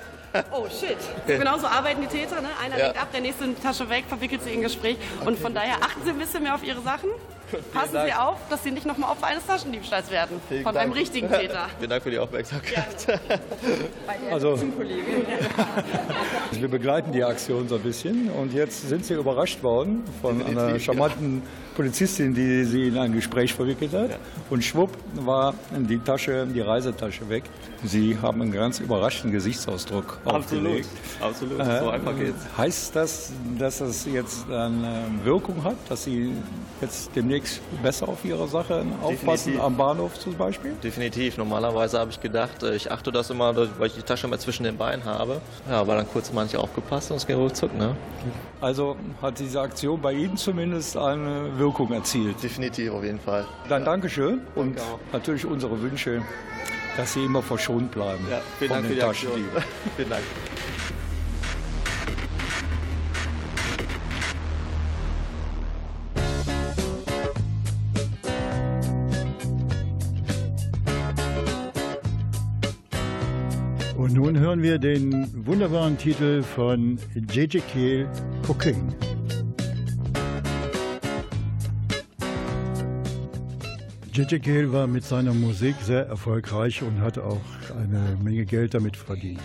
Oh 0.51 0.67
shit. 0.69 0.97
So 1.29 1.39
genauso 1.39 1.69
arbeiten 1.69 2.01
die 2.01 2.09
Täter. 2.09 2.41
Ne? 2.41 2.49
Einer 2.61 2.77
Ja. 2.77 2.87
legt 2.89 3.01
ab, 3.01 3.13
der 3.13 3.21
nächste 3.21 3.45
nimmt 3.45 3.59
die 3.59 3.63
Tasche 3.63 3.89
weg, 3.89 4.05
verwickelt 4.09 4.43
sie 4.43 4.51
in 4.51 4.63
Gespräch. 4.63 4.97
Und 5.25 5.39
von 5.39 5.55
daher 5.55 5.77
achten 5.81 6.03
Sie 6.05 6.11
ein 6.11 6.19
bisschen 6.19 6.43
mehr 6.43 6.57
auf 6.57 6.65
Ihre 6.65 6.83
Sachen. 6.83 7.09
Passen 7.73 7.99
Sie 8.05 8.13
auf, 8.13 8.39
dass 8.51 8.65
Sie 8.65 8.73
nicht 8.73 8.85
nochmal 8.85 9.13
Opfer 9.13 9.29
eines 9.29 9.47
Taschendiebstahls 9.47 10.11
werden. 10.11 10.41
Vielen 10.49 10.65
von 10.65 10.75
Dank. 10.75 10.87
einem 10.87 10.93
richtigen 10.93 11.31
Täter. 11.31 11.67
Vielen 11.79 11.91
Dank 11.91 12.03
für 12.03 12.11
die 12.11 12.19
Aufmerksamkeit. 12.19 13.21
Also 14.33 14.57
Kollegin. 14.57 15.25
wir 16.51 16.69
begleiten 16.69 17.13
die 17.13 17.23
Aktion 17.23 17.69
so 17.69 17.77
ein 17.77 17.83
bisschen 17.83 18.29
und 18.31 18.53
jetzt 18.53 18.89
sind 18.89 19.07
sie 19.07 19.15
überrascht 19.15 19.63
worden 19.63 20.03
von 20.21 20.45
einer 20.45 20.81
charmanten 20.81 21.43
Polizistin, 21.75 22.35
die 22.35 22.65
sie 22.65 22.89
in 22.89 22.99
ein 22.99 23.13
Gespräch 23.13 23.53
verwickelt 23.53 23.93
hat. 23.93 24.19
Und 24.51 24.65
schwupp 24.65 24.91
war 25.17 25.55
die 25.77 25.99
Tasche, 25.99 26.47
die 26.47 26.61
Reisetasche 26.61 27.29
weg. 27.29 27.45
Sie 27.83 28.17
haben 28.23 28.41
einen 28.41 28.53
ganz 28.53 28.79
überraschten 28.81 29.31
Gesichtsausdruck 29.33 30.19
Absolut. 30.25 30.43
aufgelegt. 30.67 30.89
Absolut. 31.21 31.61
Äh, 31.61 31.81
So 31.81 31.89
einfach 31.91 32.17
geht's. 32.17 32.39
Heißt 32.57 32.97
das, 32.97 33.33
dass 33.59 33.79
das 33.79 34.07
jetzt 34.07 34.49
eine 34.51 35.05
Wirkung 35.25 35.63
hat, 35.65 35.77
dass 35.89 36.05
Sie 36.05 36.33
jetzt 36.81 37.11
demnächst 37.15 37.61
besser 37.83 38.09
auf 38.09 38.25
Ihre 38.25 38.47
Sache 38.49 38.85
aufpassen, 39.03 39.53
Definitiv. 39.53 39.61
am 39.63 39.77
Bahnhof 39.77 40.19
zum 40.19 40.35
Beispiel? 40.37 40.73
Definitiv. 40.83 41.37
Normalerweise 41.37 41.99
habe 41.99 42.11
ich 42.11 42.21
gedacht, 42.21 42.63
äh, 42.63 42.75
ich 42.77 42.91
achte 42.91 43.11
das 43.13 43.31
immer, 43.31 43.55
weil 43.57 43.89
ich 43.89 43.95
die 43.95 44.03
Tasche 44.03 44.29
mal 44.29 44.39
zwischen 44.39 44.63
den 44.65 44.77
Beinen 44.77 45.05
habe. 45.05 45.41
Ja, 45.69 45.81
aber 45.81 45.97
dann 45.97 46.07
kurz 46.09 46.33
manche 46.33 46.59
aufgepasst 46.61 47.11
und 47.11 47.17
es 47.19 47.27
ging 47.27 47.37
ruckzuck, 47.37 47.77
ne? 47.77 47.97
Also 48.61 48.97
hat 49.21 49.39
diese 49.41 49.61
Aktion 49.61 50.01
bei 50.01 50.13
Ihnen 50.13 50.37
zumindest 50.37 50.97
eine 50.97 51.51
Wirkung 51.59 51.64
erzielt. 51.73 52.43
Definitiv, 52.43 52.93
auf 52.93 53.05
jeden 53.05 53.21
Fall. 53.21 53.47
Dann 53.69 53.85
Dankeschön 53.85 54.41
und 54.55 54.77
Danke 54.77 54.83
auch. 54.83 54.99
natürlich 55.13 55.47
unsere 55.47 55.81
Wünsche, 55.81 56.23
dass 56.97 57.15
Sie 57.15 57.25
immer 57.25 57.43
verschont 57.43 57.91
bleiben 57.91 58.27
Ja, 58.31 58.41
vielen 58.59 58.71
Dank 58.71 58.87
für 58.87 58.95
die 58.95 59.03
Aktion. 59.03 59.33
Taschendieben. 59.33 59.63
vielen 59.97 60.11
Dank. 60.11 60.23
Und 73.97 74.13
nun 74.13 74.39
hören 74.39 74.63
wir 74.63 74.79
den 74.79 75.47
wunderbaren 75.47 75.97
Titel 75.97 76.43
von 76.43 76.99
J.J. 77.15 77.67
Keel, 77.69 78.07
Cocaine. 78.47 78.93
J.J. 84.15 84.41
Keel 84.41 84.73
war 84.73 84.87
mit 84.87 85.03
seiner 85.03 85.35
Musik 85.35 85.75
sehr 85.83 86.07
erfolgreich 86.07 86.83
und 86.83 87.01
hat 87.01 87.19
auch 87.19 87.41
eine 87.77 88.17
Menge 88.23 88.45
Geld 88.47 88.73
damit 88.73 88.97
verdient. 88.97 89.41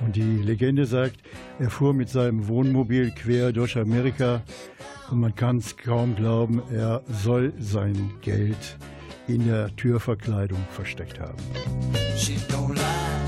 Und 0.00 0.16
die 0.16 0.22
Legende 0.22 0.86
sagt, 0.86 1.16
er 1.58 1.68
fuhr 1.68 1.92
mit 1.92 2.08
seinem 2.08 2.48
Wohnmobil 2.48 3.10
quer 3.10 3.52
durch 3.52 3.76
Amerika 3.76 4.40
und 5.10 5.20
man 5.20 5.34
kann 5.34 5.58
es 5.58 5.76
kaum 5.76 6.16
glauben, 6.16 6.62
er 6.72 7.02
soll 7.22 7.52
sein 7.58 8.12
Geld 8.22 8.78
in 9.26 9.46
der 9.46 9.76
Türverkleidung 9.76 10.60
versteckt 10.70 11.20
haben. 11.20 11.36
She 12.16 12.36
don't 12.48 12.76
lie, 12.76 13.27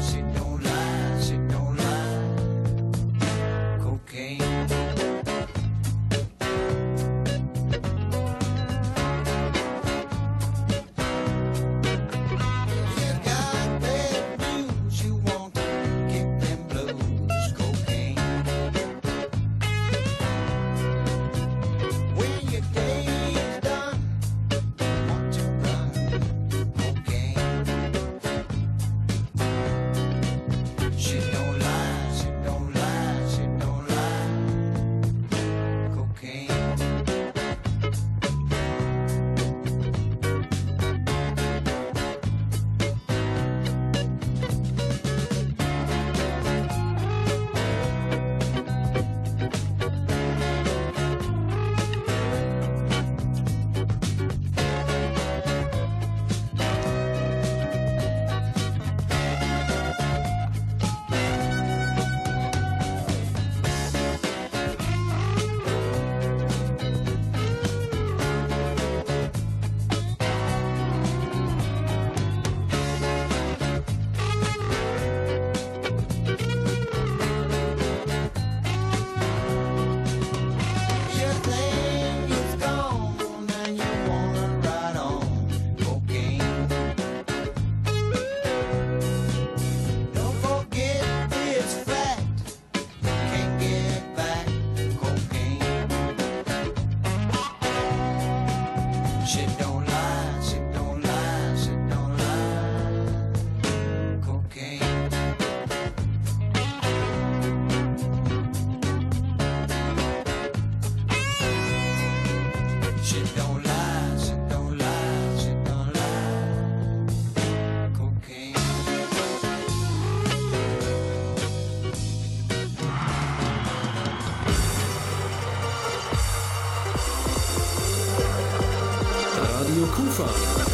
Kufa. 130.20 130.64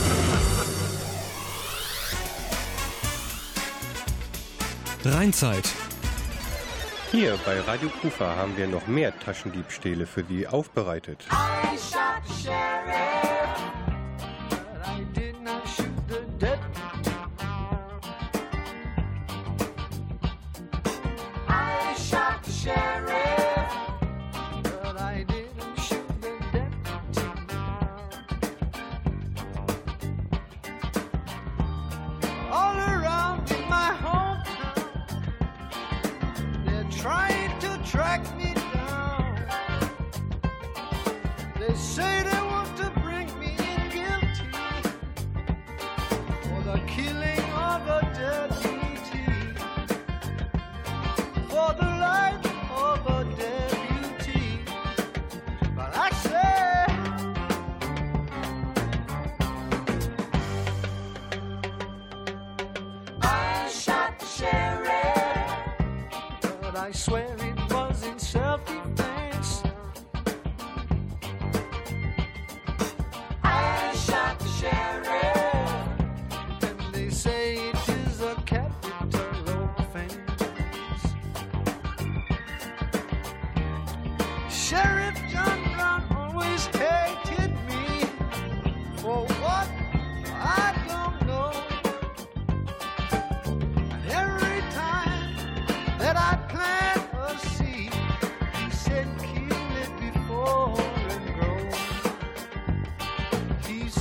Rheinzeit. 5.04 5.68
Hier 7.12 7.38
bei 7.46 7.60
Radio 7.60 7.88
Kufa 8.02 8.36
haben 8.36 8.56
wir 8.56 8.66
noch 8.66 8.86
mehr 8.88 9.16
Taschendiebstähle 9.20 10.06
für 10.06 10.24
Sie 10.24 10.48
aufbereitet. 10.48 11.24
I 11.30 11.76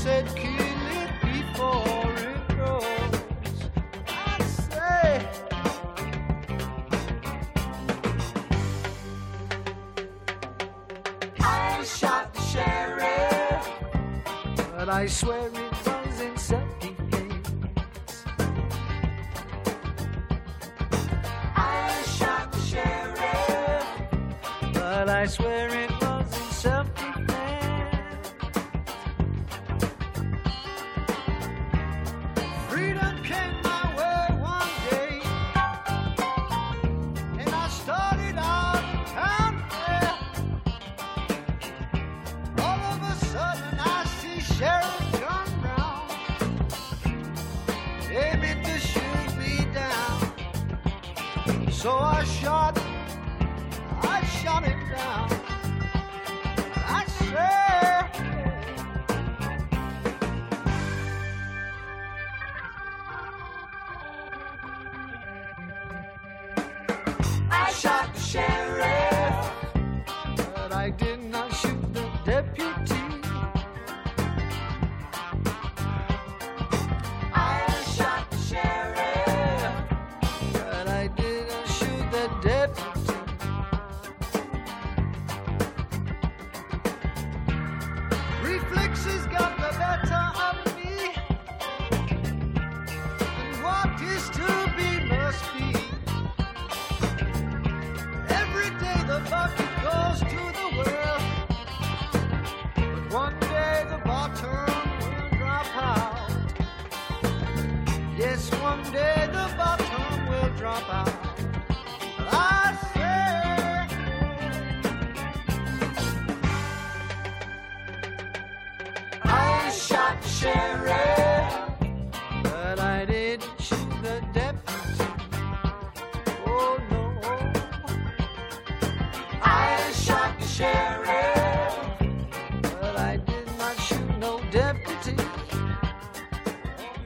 said, 0.06 0.28
kill 0.36 0.52
it 1.02 1.12
before 1.24 2.14
it 2.14 2.48
grows. 2.50 3.58
I 4.08 4.38
say, 4.70 5.28
I 11.40 11.84
shot 11.84 12.32
the 12.36 12.42
sheriff, 12.42 13.68
but 14.78 14.90
I 14.90 15.08
swear 15.08 15.50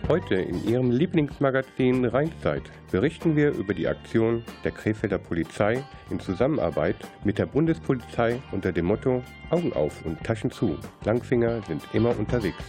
Heute 0.10 0.36
in 0.36 0.67
Ihrem 0.67 0.89
Lieblingsmagazin 0.89 2.04
Rheinzeit 2.04 2.63
berichten 2.91 3.36
wir 3.36 3.52
über 3.52 3.75
die 3.75 3.88
Aktion 3.88 4.43
der 4.63 4.71
Krefelder 4.71 5.19
Polizei 5.19 5.84
in 6.10 6.19
Zusammenarbeit 6.19 6.95
mit 7.23 7.38
der 7.38 7.45
Bundespolizei 7.45 8.41
unter 8.52 8.71
dem 8.71 8.86
Motto 8.86 9.23
Augen 9.52 9.71
auf 9.73 10.04
und 10.06 10.23
Taschen 10.23 10.49
zu. 10.49 10.80
Langfinger 11.06 11.62
sind 11.67 11.84
immer 11.93 12.17
unterwegs. 12.17 12.63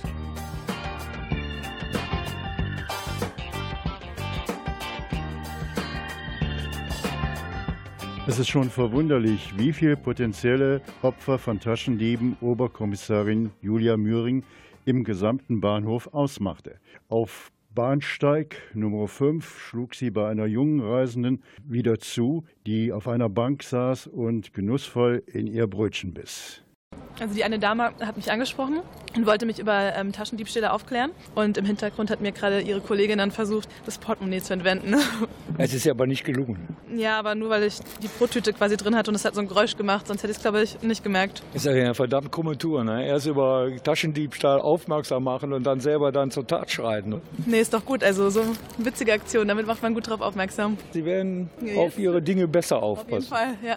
Es 8.31 8.38
ist 8.38 8.49
schon 8.49 8.71
verwunderlich, 8.71 9.53
wie 9.59 9.73
viel 9.73 9.97
potenzielle 9.97 10.83
Opfer 11.03 11.37
von 11.37 11.59
Taschendieben 11.59 12.37
Oberkommissarin 12.40 13.51
Julia 13.61 13.97
Mühring 13.97 14.45
im 14.85 15.03
gesamten 15.03 15.61
Bahnhof 15.61 16.07
ausmachte. 16.14 16.79
Auf 17.09 17.51
Bahnsteig 17.75 18.55
Nummer 18.73 19.09
5 19.09 19.59
schlug 19.59 19.97
sie 19.97 20.12
bei 20.12 20.29
einer 20.29 20.47
jungen 20.47 20.79
Reisenden 20.79 21.43
wieder 21.66 21.99
zu, 21.99 22.45
die 22.69 22.93
auf 22.93 23.09
einer 23.09 23.29
Bank 23.29 23.64
saß 23.64 24.07
und 24.07 24.55
genussvoll 24.55 25.25
in 25.27 25.49
ihr 25.49 25.66
Brötchen 25.66 26.14
biss. 26.14 26.62
Also 27.20 27.35
die 27.35 27.44
eine 27.44 27.59
Dame 27.59 27.90
hat 28.00 28.16
mich 28.16 28.33
angesprochen 28.33 28.81
und 29.14 29.26
wollte 29.26 29.44
mich 29.44 29.59
über 29.59 29.94
ähm, 29.94 30.11
Taschendiebstähle 30.11 30.72
aufklären. 30.72 31.11
Und 31.35 31.59
im 31.59 31.66
Hintergrund 31.66 32.11
hat 32.11 32.22
mir 32.22 32.33
gerade 32.33 32.62
ihre 32.62 32.81
Kollegin 32.81 33.18
dann 33.18 33.31
versucht, 33.31 33.68
das 33.85 33.98
Portemonnaie 33.98 34.40
zu 34.40 34.55
entwenden. 34.55 34.94
Es 35.59 35.74
ist 35.74 35.87
aber 35.87 36.07
nicht 36.07 36.24
gelungen. 36.24 36.74
ja, 36.96 37.18
aber 37.18 37.35
nur 37.35 37.50
weil 37.50 37.64
ich 37.64 37.81
die 38.03 38.09
Brottüte 38.09 38.55
quasi 38.55 38.79
drin 38.79 38.96
hatte 38.96 39.11
und 39.11 39.14
es 39.14 39.26
hat 39.26 39.35
so 39.35 39.42
ein 39.42 39.48
Geräusch 39.48 39.76
gemacht, 39.76 40.07
sonst 40.07 40.22
hätte 40.22 40.31
ich 40.31 40.38
es, 40.38 40.42
glaube 40.42 40.62
ich, 40.62 40.81
nicht 40.81 41.05
gemerkt. 41.05 41.42
Ist 41.53 41.66
ja 41.66 41.72
eine 41.72 41.94
verdammt 41.94 42.33
krumme 42.33 42.57
Tour. 42.57 42.83
Ne? 42.83 43.07
Erst 43.07 43.26
über 43.26 43.68
Taschendiebstahl 43.85 44.59
aufmerksam 44.62 45.24
machen 45.24 45.53
und 45.53 45.64
dann 45.64 45.81
selber 45.81 46.12
dann 46.12 46.31
zur 46.31 46.46
Tat 46.46 46.70
schreiten. 46.70 47.11
Ne? 47.11 47.20
Nee, 47.44 47.61
ist 47.61 47.74
doch 47.74 47.85
gut. 47.85 48.03
Also 48.03 48.31
so 48.31 48.40
eine 48.40 48.53
witzige 48.79 49.12
Aktion, 49.12 49.46
damit 49.48 49.66
macht 49.66 49.83
man 49.83 49.92
gut 49.92 50.09
drauf 50.09 50.22
aufmerksam. 50.22 50.79
Sie 50.92 51.05
werden 51.05 51.50
Ja, 51.62 51.74
auf 51.83 51.98
ihre 51.98 52.22
Dinge 52.22 52.48
besser 52.48 52.83
Auf 52.83 53.00
jeden 53.00 53.18
aufpassen. 53.18 53.29
Fall, 53.29 53.55
ja. 53.68 53.76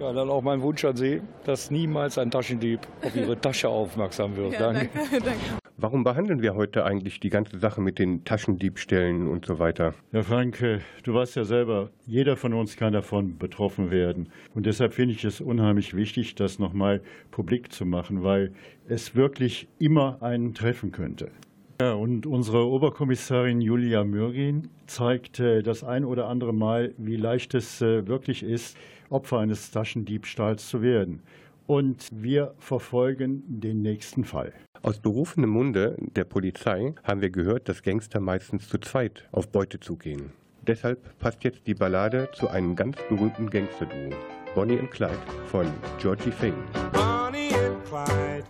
Ja, 0.00 0.14
dann 0.14 0.30
auch 0.30 0.40
mein 0.40 0.62
Wunsch 0.62 0.82
an 0.86 0.96
Sie, 0.96 1.20
dass 1.44 1.70
niemals 1.70 2.16
ein 2.16 2.30
Taschendieb 2.30 2.80
auf 3.02 3.14
Ihre 3.14 3.38
Tasche 3.38 3.68
aufmerksam 3.68 4.34
wird. 4.34 4.54
ja 4.54 4.72
Danke. 4.72 4.88
danke, 4.94 5.10
danke. 5.24 5.40
Warum 5.76 6.04
behandeln 6.04 6.40
wir 6.40 6.54
heute 6.54 6.86
eigentlich 6.86 7.20
die 7.20 7.28
ganze 7.28 7.58
Sache 7.58 7.82
mit 7.82 7.98
den 7.98 8.24
Taschendiebstählen 8.24 9.28
und 9.28 9.44
so 9.44 9.58
weiter? 9.58 9.92
Ja, 10.12 10.22
Frank, 10.22 10.62
äh, 10.62 10.78
du 11.02 11.12
weißt 11.12 11.36
ja 11.36 11.44
selber, 11.44 11.90
jeder 12.06 12.38
von 12.38 12.54
uns 12.54 12.76
kann 12.76 12.94
davon 12.94 13.36
betroffen 13.36 13.90
werden. 13.90 14.30
Und 14.54 14.64
deshalb 14.64 14.94
finde 14.94 15.14
ich 15.14 15.24
es 15.24 15.42
unheimlich 15.42 15.94
wichtig, 15.94 16.34
das 16.34 16.58
nochmal 16.58 17.02
publik 17.30 17.70
zu 17.70 17.84
machen, 17.84 18.22
weil 18.22 18.52
es 18.88 19.14
wirklich 19.14 19.68
immer 19.78 20.22
einen 20.22 20.54
treffen 20.54 20.92
könnte. 20.92 21.30
Ja, 21.78 21.92
und 21.92 22.26
unsere 22.26 22.66
Oberkommissarin 22.66 23.60
Julia 23.60 24.04
Mürgin 24.04 24.68
zeigt 24.86 25.40
das 25.40 25.84
ein 25.84 26.04
oder 26.06 26.26
andere 26.26 26.52
Mal, 26.54 26.94
wie 26.98 27.16
leicht 27.16 27.54
es 27.54 27.80
äh, 27.82 28.06
wirklich 28.06 28.42
ist, 28.42 28.76
Opfer 29.10 29.40
eines 29.40 29.70
Taschendiebstahls 29.70 30.68
zu 30.68 30.82
werden. 30.82 31.22
Und 31.66 32.08
wir 32.10 32.54
verfolgen 32.58 33.44
den 33.46 33.82
nächsten 33.82 34.24
Fall. 34.24 34.52
Aus 34.82 34.98
berufenem 34.98 35.50
Munde 35.50 35.96
der 35.98 36.24
Polizei 36.24 36.94
haben 37.04 37.20
wir 37.20 37.30
gehört, 37.30 37.68
dass 37.68 37.82
Gangster 37.82 38.18
meistens 38.18 38.68
zu 38.68 38.78
zweit 38.78 39.28
auf 39.30 39.48
Beute 39.48 39.78
zugehen. 39.78 40.32
Deshalb 40.66 41.18
passt 41.18 41.44
jetzt 41.44 41.66
die 41.66 41.74
Ballade 41.74 42.28
zu 42.32 42.48
einem 42.48 42.76
ganz 42.76 42.96
berühmten 43.08 43.50
Gangsterduo. 43.50 44.10
Bonnie 44.54 44.78
and 44.78 44.90
Clyde 44.90 45.18
von 45.46 45.66
Georgie 45.98 46.32
Fame. 46.32 46.64
Bonnie 46.92 47.54
and 47.54 47.84
Clyde 47.84 48.44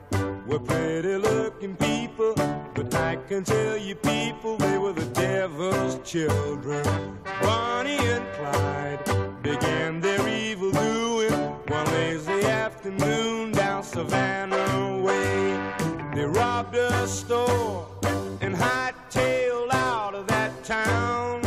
were 0.47 0.61
pretty 0.61 1.17
looking 1.17 1.77
people, 1.77 2.35
but 2.75 2.95
I 2.95 3.17
can 3.29 3.45
tell 3.45 3.77
you 3.77 3.95
people 3.97 4.57
they 4.57 4.79
were 4.79 4.95
the 4.95 5.07
devil's 5.13 6.01
children. 6.05 6.85
Bonnie 7.43 7.99
and 7.99 8.25
Clyde 8.35 9.10
began 9.43 10.01
their 10.01 10.29
evil 10.29 10.71
doing 10.73 11.33
one 11.69 11.87
lazy 11.87 12.45
afternoon 12.45 13.53
down 13.53 13.83
Savannah 13.83 14.99
Way. 14.99 15.59
They 16.15 16.25
robbed 16.25 16.75
a 16.77 17.07
store 17.07 17.87
and 18.41 18.55
hightailed 18.55 19.73
out 19.73 20.15
of 20.15 20.27
that 20.27 20.63
town. 20.65 21.41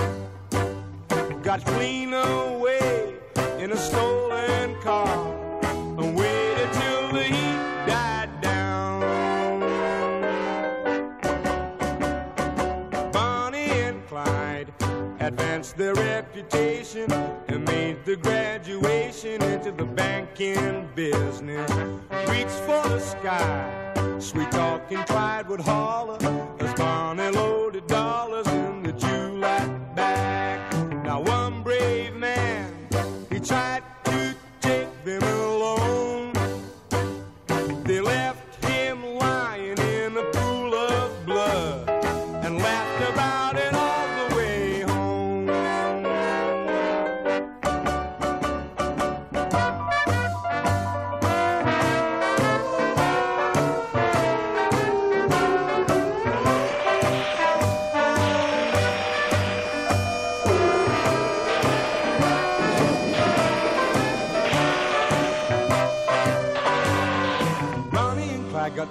Got 1.43 1.63
clean 1.65 2.13
away 2.13 3.15
in 3.59 3.71
a 3.71 3.77
stolen 3.77 4.75
car 4.81 5.33
and 5.63 6.15
waited 6.15 6.73
till 6.73 7.11
the 7.11 7.23
heat 7.23 7.85
died 7.85 8.41
down. 8.41 9.59
Bonnie 13.11 13.71
and 13.87 14.07
Clyde 14.07 14.73
advanced 15.19 15.77
their 15.77 15.93
reputation 15.93 17.11
made 17.65 18.03
the 18.05 18.15
graduation 18.15 19.41
into 19.43 19.71
the 19.71 19.85
banking 19.85 20.89
business. 20.95 21.69
Reached 22.29 22.59
for 22.67 22.83
the 22.89 22.99
sky, 22.99 23.93
sweet 24.19 24.51
talking 24.51 25.03
Clyde 25.03 25.47
would 25.47 25.61
holler 25.61 26.17
as 26.59 26.73
Bonnie 26.75 27.29
loaded 27.29 27.87
dollars 27.87 28.47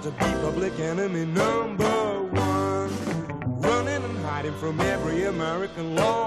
to 0.03 0.11
be 0.11 0.25
public 0.41 0.77
enemy 0.81 1.23
number 1.23 2.23
one. 2.23 2.91
Running 3.61 4.03
and 4.03 4.17
hiding 4.25 4.53
from 4.55 4.81
every 4.81 5.23
American 5.23 5.95
lawman's 5.95 6.22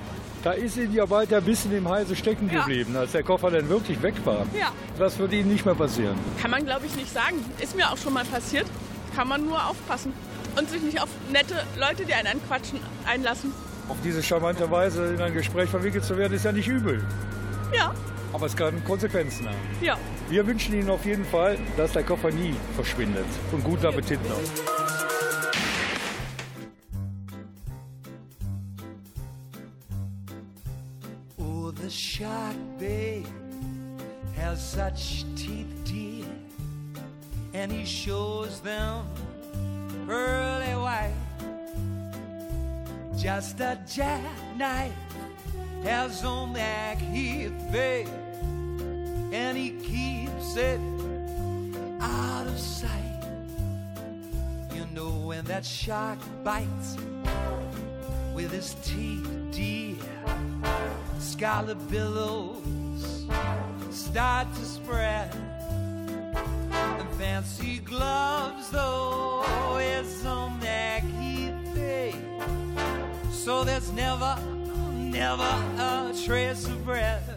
Da 0.43 0.51
ist 0.51 0.75
Ihnen 0.75 0.93
ja 0.93 1.09
weiter 1.09 1.37
ein 1.37 1.43
bisschen 1.43 1.75
im 1.75 1.87
Halse 1.87 2.15
stecken 2.15 2.49
Ja. 2.51 2.59
geblieben, 2.59 2.95
als 2.97 3.13
der 3.13 3.23
Koffer 3.23 3.49
dann 3.49 3.69
wirklich 3.69 4.01
weg 4.01 4.13
war. 4.25 4.45
Ja. 4.59 4.71
Das 4.99 5.17
wird 5.17 5.31
Ihnen 5.31 5.49
nicht 5.51 5.65
mehr 5.65 5.75
passieren. 5.75 6.15
Kann 6.41 6.51
man, 6.51 6.65
glaube 6.65 6.85
ich, 6.85 6.95
nicht 6.95 7.11
sagen. 7.13 7.37
Ist 7.59 7.75
mir 7.77 7.89
auch 7.89 7.97
schon 7.97 8.13
mal 8.13 8.25
passiert. 8.25 8.65
Kann 9.15 9.27
man 9.29 9.45
nur 9.45 9.65
aufpassen. 9.65 10.11
Und 10.57 10.69
sich 10.69 10.81
nicht 10.81 11.01
auf 11.01 11.07
nette 11.31 11.55
Leute, 11.79 12.05
die 12.05 12.13
einen 12.13 12.27
anquatschen, 12.27 12.79
einlassen. 13.05 13.51
Auf 13.87 13.97
diese 14.03 14.21
charmante 14.21 14.69
Weise 14.69 15.13
in 15.13 15.21
ein 15.21 15.33
Gespräch 15.33 15.69
verwickelt 15.69 16.03
zu 16.03 16.17
werden, 16.17 16.33
ist 16.33 16.45
ja 16.45 16.51
nicht 16.51 16.67
übel. 16.67 17.03
Ja. 17.75 17.93
Aber 18.33 18.45
es 18.47 18.55
kann 18.55 18.83
Konsequenzen 18.83 19.47
haben. 19.47 19.55
Ja. 19.81 19.97
Wir 20.29 20.45
wünschen 20.45 20.73
Ihnen 20.75 20.89
auf 20.89 21.05
jeden 21.05 21.25
Fall, 21.25 21.57
dass 21.77 21.93
der 21.93 22.03
Koffer 22.03 22.31
nie 22.31 22.53
verschwindet. 22.75 23.25
Und 23.51 23.63
guten 23.63 23.85
Appetit 23.85 24.19
noch. 24.27 24.39
Shark, 31.93 32.55
babe, 32.79 33.25
has 34.35 34.67
such 34.67 35.25
teeth, 35.35 35.67
dear, 35.85 36.25
and 37.53 37.71
he 37.71 37.85
shows 37.85 38.59
them 38.61 39.05
pearly 40.07 40.75
white. 40.75 41.13
Just 43.15 43.59
a 43.59 43.79
jackknife 43.87 44.91
has 45.83 46.25
on 46.25 46.53
that 46.53 46.97
heath, 46.97 47.53
babe, 47.71 48.07
and 49.31 49.55
he 49.55 49.71
keeps 49.79 50.57
it 50.57 50.79
out 52.01 52.47
of 52.47 52.59
sight. 52.59 53.21
You 54.73 54.85
know 54.93 55.11
when 55.11 55.45
that 55.45 55.63
shark 55.63 56.17
bites 56.43 56.97
with 58.33 58.51
his 58.51 58.73
teeth, 58.83 59.29
dear 59.51 59.95
scarlet 61.43 61.89
billows 61.91 63.27
start 63.91 64.47
to 64.53 64.63
spread. 64.63 65.29
And 66.71 67.09
fancy 67.19 67.79
gloves, 67.79 68.69
though, 68.69 69.77
is 69.77 70.25
on 70.25 70.57
that 70.61 71.01
day. 71.75 72.15
So 73.29 73.65
there's 73.65 73.91
never, 73.91 74.37
never 74.95 75.51
a 75.77 76.13
trace 76.25 76.65
of 76.65 76.85
breath 76.85 77.29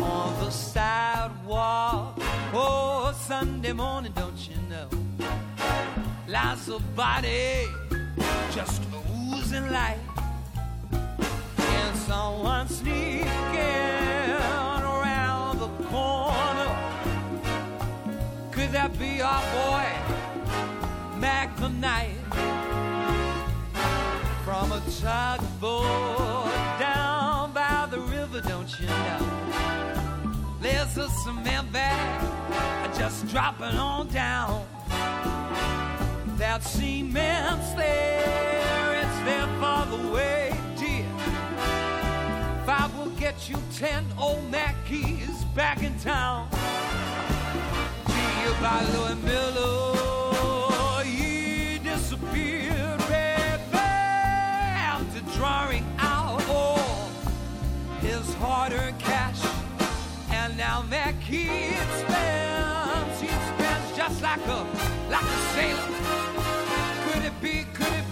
on 0.00 0.32
the 0.42 0.50
sidewalk. 0.50 2.18
Oh, 2.54 3.14
Sunday 3.20 3.74
morning, 3.74 4.12
don't 4.16 4.48
you 4.48 4.56
know? 4.70 4.88
Lies 6.26 6.70
of 6.70 6.80
body 6.96 7.66
just 8.54 8.80
oozing 9.30 9.70
light 9.70 10.07
someone 12.08 12.66
sneaking 12.68 13.26
around 14.94 15.58
the 15.60 15.68
corner. 15.90 16.70
Could 18.50 18.72
that 18.72 18.98
be 18.98 19.20
our 19.20 19.42
boy, 19.58 19.86
Mac 21.18 21.54
the 21.56 21.68
Knight? 21.68 22.16
From 24.46 24.72
a 24.72 24.80
tugboat 25.02 26.50
down 26.80 27.52
by 27.52 27.86
the 27.90 28.00
river, 28.00 28.40
don't 28.40 28.70
you 28.80 28.86
know? 28.86 29.22
There's 30.62 30.96
a 30.96 31.10
cement 31.10 31.70
bag 31.70 32.94
just 32.96 33.28
dropping 33.28 33.76
on 33.76 34.08
down. 34.08 34.64
That 36.38 36.62
cement's 36.62 37.72
there, 37.74 39.02
it's 39.02 39.18
there 39.26 39.48
for 39.60 39.84
the 39.94 40.10
way. 40.10 40.47
Five 42.68 42.92
will 42.98 43.08
get 43.12 43.48
you 43.48 43.56
ten 43.74 44.04
old 44.20 44.52
Mackeys 44.52 45.42
back 45.54 45.82
in 45.82 45.98
town. 46.00 46.50
Gee, 48.06 48.42
you 48.44 48.52
by 48.60 48.84
Louis 48.92 49.16
Miller, 49.22 51.02
he 51.02 51.78
disappeared, 51.78 52.98
baby, 53.08 53.72
after 53.72 55.20
drawing 55.38 55.86
out 55.98 56.46
all 56.50 57.08
his 58.02 58.34
hard-earned 58.34 58.98
cash. 58.98 59.42
And 60.30 60.54
now 60.58 60.82
Mackey 60.90 61.72
spends, 62.00 63.20
he 63.22 63.28
spends 63.28 63.96
just 63.96 64.20
like 64.20 64.46
a, 64.46 64.66
like 65.08 65.24
a 65.24 65.38
sailor. 65.54 65.88
Could 67.12 67.24
it 67.24 67.40
be, 67.40 67.64
could 67.72 67.94
it 67.94 68.07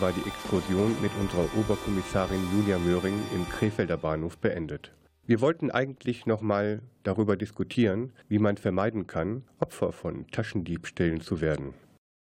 war 0.00 0.12
die 0.12 0.26
Exkursion 0.26 0.96
mit 1.02 1.10
unserer 1.20 1.44
Oberkommissarin 1.58 2.40
Julia 2.54 2.78
Möhring 2.78 3.14
im 3.34 3.46
Krefelder 3.48 3.98
Bahnhof 3.98 4.38
beendet. 4.38 4.92
Wir 5.26 5.42
wollten 5.42 5.70
eigentlich 5.70 6.24
nochmal 6.24 6.80
darüber 7.02 7.36
diskutieren, 7.36 8.12
wie 8.28 8.38
man 8.38 8.56
vermeiden 8.56 9.06
kann, 9.06 9.44
Opfer 9.58 9.92
von 9.92 10.26
Taschendiebstählen 10.28 11.20
zu 11.20 11.42
werden. 11.42 11.74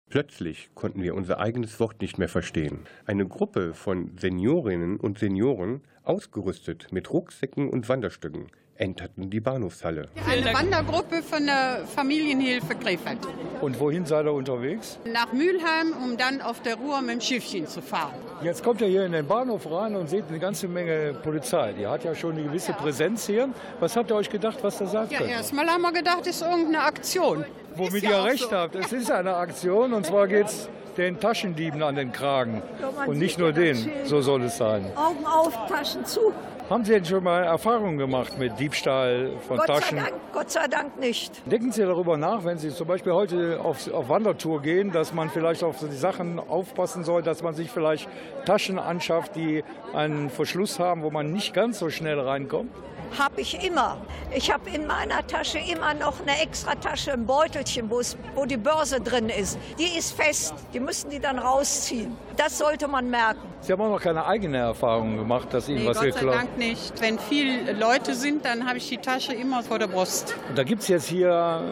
Plötzlich 0.09 0.71
konnten 0.75 1.03
wir 1.03 1.17
unser 1.17 1.41
eigenes 1.41 1.81
Wort 1.81 2.01
nicht 2.01 2.19
mehr 2.19 2.29
verstehen. 2.29 2.87
Eine 3.05 3.27
Gruppe 3.27 3.75
von 3.75 4.17
Seniorinnen 4.17 4.99
und 4.99 5.19
Senioren, 5.19 5.81
ausgerüstet 6.07 6.89
mit 6.93 7.13
Rucksäcken 7.13 7.69
und 7.69 7.89
Wanderstücken, 7.89 8.47
enterten 8.77 9.31
die 9.31 9.41
Bahnhofshalle. 9.41 10.09
Eine 10.29 10.53
Wandergruppe 10.55 11.23
von 11.23 11.47
der 11.47 11.85
Familienhilfe 11.95 12.75
Krefeld. 12.75 13.19
Und 13.61 13.81
wohin 13.81 14.05
seid 14.05 14.27
ihr 14.27 14.33
unterwegs? 14.33 14.99
Nach 15.11 15.33
Mülheim, 15.33 15.95
um 16.05 16.17
dann 16.17 16.41
auf 16.43 16.61
der 16.63 16.77
Ruhr 16.77 17.01
mit 17.01 17.11
dem 17.15 17.21
Schiffchen 17.23 17.67
zu 17.67 17.81
fahren. 17.81 18.15
Jetzt 18.43 18.63
kommt 18.63 18.83
ihr 18.83 18.87
hier 18.87 19.07
in 19.07 19.13
den 19.13 19.27
Bahnhof 19.27 19.71
rein 19.71 19.97
und 19.97 20.09
seht 20.11 20.25
eine 20.29 20.39
ganze 20.39 20.69
Menge 20.69 21.15
Polizei. 21.23 21.73
Die 21.73 21.87
hat 21.87 22.05
ja 22.05 22.15
schon 22.15 22.33
eine 22.33 22.43
gewisse 22.45 22.75
Präsenz 22.75 23.27
hier. 23.27 23.49
Was 23.81 23.97
habt 23.97 24.11
ihr 24.11 24.17
euch 24.17 24.29
gedacht, 24.29 24.59
was 24.63 24.79
das 24.79 24.93
sagt? 24.93 25.13
Ja, 25.13 25.21
erstmal 25.23 25.67
haben 25.67 25.83
wir 25.83 25.93
gedacht, 25.93 26.21
es 26.27 26.37
ist 26.37 26.43
irgendeine 26.43 26.83
Aktion. 26.83 27.45
Womit 27.77 27.95
Ist 27.95 28.03
ihr 28.05 28.11
ja 28.11 28.23
auch 28.23 28.27
recht 28.27 28.51
so. 28.51 28.53
habt. 28.53 28.75
Es 28.75 28.93
ist 28.93 29.11
eine 29.11 29.37
Aktion 29.37 29.93
und 29.95 30.05
zwar 30.07 30.29
geht 30.29 30.47
es 30.47 30.69
den 30.97 31.21
Taschendieben 31.21 31.83
an 31.83 31.95
den 31.97 32.13
Kragen. 32.13 32.63
Und 33.07 33.19
nicht 33.19 33.39
nur 33.39 33.53
den. 33.53 33.77
So 34.05 34.21
soll 34.21 34.45
es 34.45 34.57
sein. 34.57 34.85
Augen 34.97 35.27
auf, 35.27 35.67
Taschen 35.69 36.05
zu. 36.05 36.33
Haben 36.69 36.85
Sie 36.85 36.95
denn 36.95 37.05
schon 37.05 37.23
mal 37.23 37.45
Erfahrungen 37.45 37.97
gemacht 37.97 38.39
mit 38.39 38.59
Diebstahl 38.59 39.31
von 39.47 39.59
Gott 39.59 39.69
sei, 39.69 39.75
Taschen? 39.75 39.99
Dank, 39.99 40.13
Gott 40.33 40.51
sei 40.51 40.67
Dank 40.67 40.99
nicht. 40.99 41.41
Denken 41.49 41.71
Sie 41.71 41.83
darüber 41.83 42.17
nach, 42.17 42.45
wenn 42.45 42.59
Sie 42.59 42.71
zum 42.71 42.89
Beispiel 42.89 43.13
heute 43.13 43.61
auf, 43.63 43.89
auf 43.93 44.09
Wandertour 44.09 44.63
gehen, 44.63 44.91
dass 44.91 45.15
man 45.15 45.31
vielleicht 45.31 45.63
auf 45.63 45.79
die 45.79 45.95
Sachen 45.95 46.41
aufpassen 46.41 47.05
soll, 47.05 47.23
dass 47.23 47.45
man 47.45 47.55
sich 47.55 47.71
vielleicht 47.71 48.09
Taschen 48.47 48.81
anschafft, 48.81 49.37
die 49.37 49.63
einen 49.95 50.29
Verschluss 50.29 50.81
haben, 50.81 51.05
wo 51.05 51.11
man 51.13 51.33
nicht 51.33 51.55
ganz 51.55 51.79
so 51.79 51.89
schnell 51.89 52.19
reinkommt? 52.19 52.73
Habe 53.17 53.41
ich 53.41 53.65
immer. 53.65 53.99
Ich 54.35 54.53
habe 54.53 54.69
in 54.71 54.87
meiner 54.87 55.25
Tasche 55.27 55.59
immer 55.59 55.95
noch 55.95 56.21
eine 56.21 56.43
extra 56.43 56.75
Tasche, 56.75 57.13
ein 57.13 57.25
Beutelchen, 57.25 57.89
wo, 57.89 58.01
es, 58.01 58.17
wo 58.35 58.45
die 58.45 58.57
Börse 58.57 59.01
drin 59.01 59.29
ist. 59.29 59.59
Die 59.79 59.97
ist 59.97 60.13
fest. 60.21 60.55
Die 60.75 60.81
müssen 60.81 61.11
die 61.11 61.21
dann 61.21 61.39
rausziehen. 61.39 62.17
Das 62.37 62.59
sollte 62.59 62.89
man 62.89 63.09
merken. 63.09 63.41
Sie 63.61 63.73
haben 63.73 63.81
auch 63.81 63.91
noch 63.91 64.01
keine 64.01 64.27
eigene 64.27 64.59
Erfahrung 64.59 65.17
gemacht, 65.17 65.49
dass 65.53 65.69
Ihnen 65.69 65.83
Nee, 65.83 65.89
was 65.89 66.01
Gott 66.01 66.13
sei 66.13 66.21
geklaut 66.21 66.56
Nicht. 66.57 67.01
Wenn 67.01 67.19
viele 67.19 67.73
Leute 67.73 68.15
sind, 68.15 68.45
dann 68.45 68.67
habe 68.67 68.79
ich 68.79 68.89
die 68.89 68.97
Tasche 68.99 69.35
immer 69.35 69.63
vor 69.63 69.79
der 69.79 69.89
Brust. 69.89 70.35
Und 70.49 70.57
da 70.57 70.63
gibt 70.65 70.83
es 70.83 70.89
jetzt 70.89 71.07
hier 71.09 71.63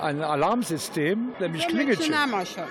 ein 0.00 0.22
Alarmsystem, 0.22 1.28
nämlich 1.40 1.62
Ja, 1.62 1.68
Klingelchip. 1.68 2.08
Mädchen 2.08 2.14
haben 2.22 2.30
wir 2.30 2.46
schon. 2.46 2.64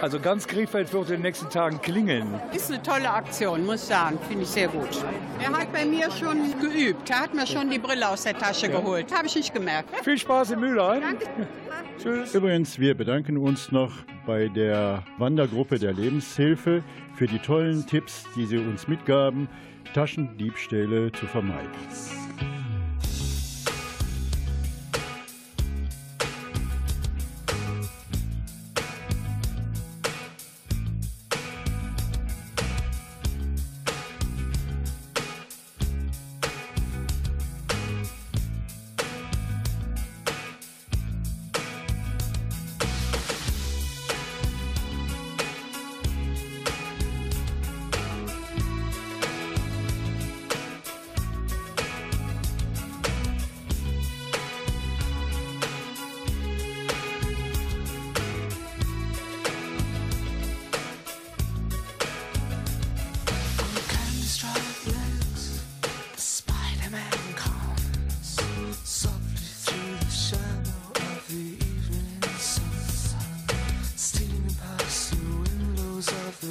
Also 0.00 0.20
ganz 0.20 0.46
Krefeld 0.46 0.92
wird 0.92 1.08
in 1.08 1.16
den 1.16 1.22
nächsten 1.22 1.48
Tagen 1.50 1.80
klingeln. 1.80 2.40
Ist 2.52 2.70
eine 2.70 2.82
tolle 2.82 3.10
Aktion, 3.10 3.66
muss 3.66 3.82
ich 3.82 3.88
sagen. 3.88 4.18
Finde 4.28 4.44
ich 4.44 4.50
sehr 4.50 4.68
gut. 4.68 4.88
Er 5.42 5.52
hat 5.58 5.72
bei 5.72 5.84
mir 5.84 6.10
schon 6.12 6.38
geübt. 6.60 7.10
Er 7.10 7.20
hat 7.20 7.34
mir 7.34 7.46
schon 7.46 7.70
die 7.70 7.78
Brille 7.78 8.08
aus 8.08 8.22
der 8.22 8.38
Tasche 8.38 8.66
Ja. 8.68 8.78
geholt. 8.80 9.12
Habe 9.14 9.26
ich 9.26 9.34
nicht 9.34 9.52
gemerkt. 9.52 9.88
Viel 10.04 10.18
Spaß 10.18 10.52
in 10.52 10.60
Mülheim. 10.60 11.02
Danke. 11.02 11.26
Tschüss. 12.02 12.34
Übrigens, 12.34 12.78
wir 12.78 12.94
bedanken 12.94 13.36
uns 13.38 13.72
noch 13.72 13.90
bei 14.26 14.48
der 14.48 15.02
Wandergruppe 15.18 15.78
der 15.78 15.92
Lebenshilfe 15.94 16.84
für 17.14 17.26
die 17.26 17.38
tollen 17.38 17.86
Tipps, 17.86 18.24
die 18.36 18.44
sie 18.46 18.58
uns 18.58 18.86
mitgaben, 18.86 19.48
Taschendiebstähle 19.92 21.12
zu 21.12 21.26
vermeiden. 21.26 21.70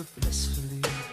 blissfully. 0.03 1.04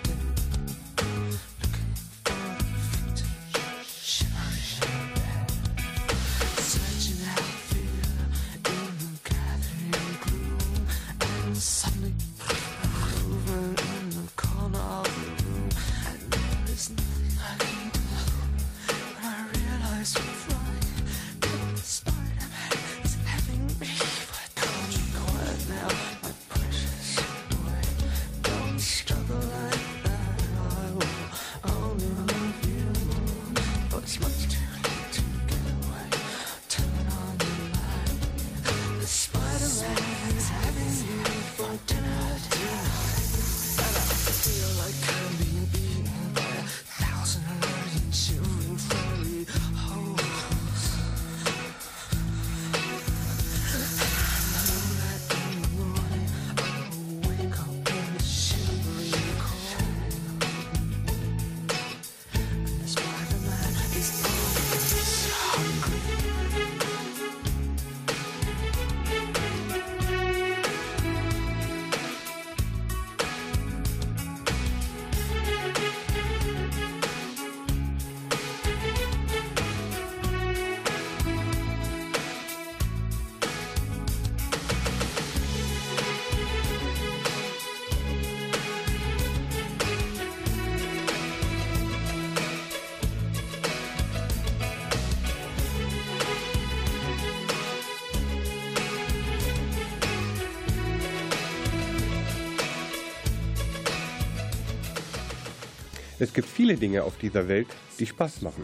Es 106.22 106.32
gibt 106.32 106.48
viele 106.48 106.76
Dinge 106.76 107.02
auf 107.02 107.18
dieser 107.18 107.48
Welt, 107.48 107.66
die 107.98 108.06
Spaß 108.06 108.42
machen. 108.42 108.62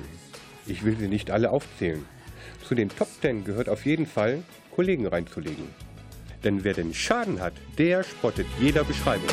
Ich 0.67 0.85
will 0.85 0.97
sie 0.97 1.09
nicht 1.09 1.33
alle 1.33 1.51
aufzählen. 1.51 2.07
Zu 2.63 2.77
den 2.77 2.89
Top 2.89 3.09
Ten 3.21 3.43
gehört 3.43 3.69
auf 3.69 3.85
jeden 3.85 4.07
Fall, 4.07 4.45
Kollegen 4.77 5.09
reinzulegen. 5.09 5.65
Denn 6.45 6.63
wer 6.63 6.73
den 6.75 6.95
Schaden 6.95 7.41
hat, 7.41 7.55
der 7.77 8.05
spottet 8.05 8.47
jeder 8.61 8.85
Beschreibung. 8.85 9.27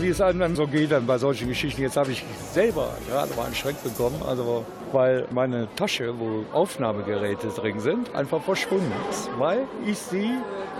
Wie 0.00 0.08
es 0.08 0.20
einem 0.20 0.40
dann 0.40 0.56
so 0.56 0.66
geht 0.66 0.90
dann 0.90 1.06
bei 1.06 1.18
solchen 1.18 1.46
Geschichten. 1.46 1.82
Jetzt 1.82 1.96
habe 1.96 2.10
ich 2.10 2.24
selber 2.52 2.98
gerade 3.08 3.32
mal 3.34 3.44
einen 3.44 3.54
Schreck 3.54 3.80
bekommen, 3.84 4.20
also 4.26 4.66
weil 4.90 5.28
meine 5.30 5.68
Tasche, 5.76 6.18
wo 6.18 6.44
Aufnahmegeräte 6.52 7.46
drin 7.46 7.78
sind, 7.78 8.12
einfach 8.12 8.42
verschwunden 8.42 8.90
ist, 9.08 9.30
weil 9.38 9.68
ich 9.86 9.98
sie 9.98 10.32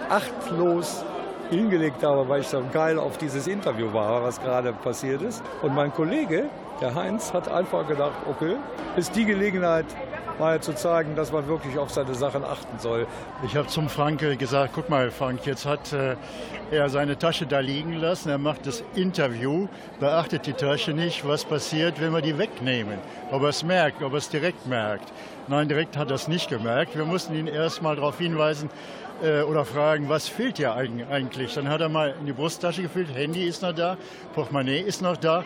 achtlos 0.09 1.05
hingelegt 1.51 2.03
habe, 2.03 2.29
weil 2.29 2.41
ich 2.41 2.49
so 2.49 2.63
geil 2.73 2.99
auf 2.99 3.19
dieses 3.19 3.47
Interview 3.47 3.93
war, 3.93 4.23
was 4.23 4.41
gerade 4.41 4.73
passiert 4.73 5.23
ist. 5.23 5.43
Und 5.63 5.75
mein 5.75 5.93
Kollege, 5.93 6.51
der 6.81 6.95
Heinz, 6.95 7.33
hat 7.33 7.49
einfach 7.49 7.87
gedacht, 7.87 8.15
okay, 8.29 8.57
ist 8.97 9.15
die 9.15 9.25
Gelegenheit, 9.25 9.87
mal 10.39 10.61
zu 10.61 10.75
zeigen, 10.75 11.15
dass 11.15 11.33
man 11.33 11.47
wirklich 11.47 11.79
auf 11.79 11.91
seine 11.91 12.15
Sachen 12.15 12.45
achten 12.45 12.79
soll. 12.79 13.07
Ich 13.45 13.57
habe 13.57 13.69
zum 13.69 13.89
Frank 13.89 14.21
gesagt, 14.39 14.73
guck 14.75 14.89
mal 14.89 15.11
Frank, 15.11 15.47
jetzt 15.47 15.67
hat 15.67 15.93
äh, 15.93 16.17
er 16.71 16.89
seine 16.89 17.19
Tasche 17.19 17.47
da 17.47 17.61
liegen 17.61 17.95
lassen, 17.95 18.31
er 18.31 18.39
macht 18.39 18.67
das 18.67 18.83
Interview, 18.95 19.69
beachtet 20.01 20.47
die 20.47 20.53
Tasche 20.53 20.93
nicht, 20.93 21.27
was 21.27 21.45
passiert, 21.45 22.01
wenn 22.01 22.13
wir 22.13 22.23
die 22.23 22.37
wegnehmen. 22.39 22.99
Ob 23.31 23.43
er 23.43 23.49
es 23.51 23.63
merkt, 23.63 24.03
ob 24.03 24.13
er 24.13 24.19
es 24.19 24.29
direkt 24.29 24.67
merkt. 24.67 25.13
Nein, 25.47 25.69
direkt 25.69 25.97
hat 25.97 26.11
er 26.11 26.17
es 26.17 26.27
nicht 26.27 26.49
gemerkt. 26.49 26.97
Wir 26.97 27.05
mussten 27.05 27.35
ihn 27.35 27.47
erst 27.47 27.83
mal 27.83 27.97
darauf 27.97 28.19
hinweisen 28.19 28.71
äh, 29.23 29.43
oder 29.43 29.65
fragen, 29.65 30.09
was 30.09 30.29
fehlt 30.29 30.59
dir 30.59 30.75
eig- 30.77 31.09
eigentlich. 31.09 31.55
Dann 31.55 31.69
hat 31.69 31.81
er 31.81 31.89
mal 31.89 32.15
in 32.21 32.27
die 32.27 32.33
Brusttasche 32.33 32.83
gefüllt, 32.83 33.15
Handy 33.15 33.45
ist 33.47 33.63
noch 33.63 33.73
da, 33.75 33.97
Portemonnaie 34.35 34.81
ist 34.81 35.03
noch 35.03 35.17
da. 35.17 35.45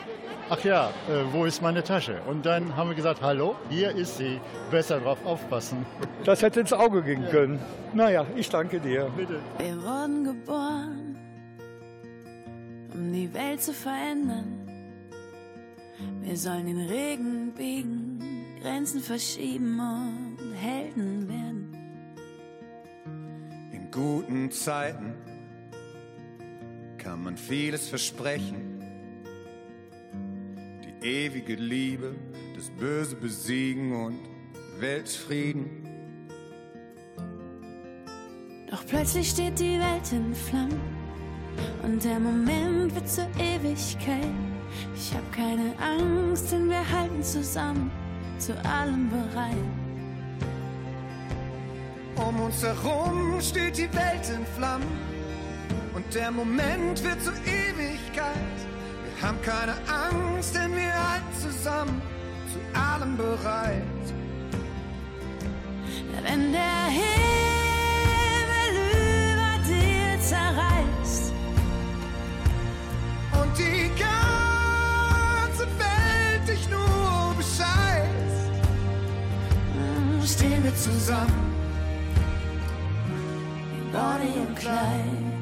Ach 0.51 0.65
ja, 0.65 0.89
äh, 1.09 1.25
wo 1.33 1.45
ist 1.45 1.61
meine 1.61 1.83
Tasche? 1.85 2.23
Und 2.27 2.47
dann 2.47 2.75
haben 2.75 2.89
wir 2.89 2.97
gesagt, 2.97 3.21
hallo, 3.21 3.55
hier 3.69 3.91
ist 3.91 4.17
sie. 4.17 4.41
Besser 4.71 4.99
drauf 5.01 5.19
aufpassen. 5.27 5.85
Das 6.25 6.41
hätte 6.43 6.61
ins 6.61 6.73
Auge 6.73 7.03
gehen 7.03 7.27
können. 7.31 7.59
Naja, 7.93 8.25
ich 8.35 8.49
danke 8.49 8.81
dir. 8.81 9.11
Bitte. 9.15 9.41
Wir 9.59 9.77
wurden 9.83 10.25
geboren, 10.25 11.19
um 12.95 13.13
die 13.13 13.33
Welt 13.35 13.63
zu 13.63 13.75
verändern. 13.75 14.55
Wir 16.23 16.37
sollen 16.37 16.65
den 16.67 16.81
Regen 16.87 17.53
biegen, 17.55 18.19
Grenzen 18.63 19.01
verschieben 19.01 19.79
und 19.81 20.39
Helden 20.55 21.29
werden. 21.29 21.48
Guten 23.99 24.53
Zeiten 24.53 25.13
kann 26.99 27.25
man 27.25 27.37
vieles 27.37 27.89
versprechen. 27.89 28.81
Die 30.85 31.05
ewige 31.05 31.57
Liebe, 31.57 32.15
das 32.55 32.71
Böse 32.71 33.17
besiegen 33.17 33.93
und 33.93 34.21
Weltfrieden. 34.79 35.89
Doch 38.71 38.87
plötzlich 38.87 39.31
steht 39.31 39.59
die 39.59 39.81
Welt 39.81 40.13
in 40.13 40.33
Flammen 40.33 40.81
und 41.83 42.05
der 42.05 42.21
Moment 42.21 42.95
wird 42.95 43.09
zur 43.09 43.27
Ewigkeit. 43.37 44.31
Ich 44.95 45.13
hab 45.13 45.33
keine 45.33 45.75
Angst, 45.81 46.53
denn 46.53 46.69
wir 46.69 46.89
halten 46.89 47.25
zusammen, 47.25 47.91
zu 48.39 48.55
allem 48.65 49.11
bereit. 49.11 49.88
Um 52.19 52.41
uns 52.41 52.63
herum 52.63 53.41
steht 53.41 53.79
die 53.79 53.89
Welt 53.95 54.29
in 54.29 54.45
Flammen 54.57 54.99
und 55.95 56.13
der 56.15 56.33
Moment 56.33 57.03
wird 57.05 57.23
zur 57.23 57.35
Ewigkeit. 57.35 58.35
Wir 59.05 59.29
haben 59.29 59.41
keine 59.43 59.75
Angst, 59.87 60.55
denn 60.55 60.75
wir 60.77 60.93
halten 60.93 61.33
zusammen, 61.41 62.03
zu 62.53 62.59
allem 62.79 63.17
bereit. 63.17 63.83
Wenn 66.23 66.53
der 66.53 66.87
Himmel 66.91 68.71
über 69.31 69.59
dir 69.69 70.21
zerreißt 70.21 71.33
und 73.41 73.59
die 73.59 73.91
ganze 73.99 75.67
Welt 75.79 76.49
dich 76.49 76.69
nur 76.69 77.35
bescheißt, 77.37 78.51
stehen 80.25 80.65
wir 80.65 80.77
zusammen, 80.77 81.38
Bonnie 83.99 84.39
und 84.47 84.55
Clyde. 84.55 85.33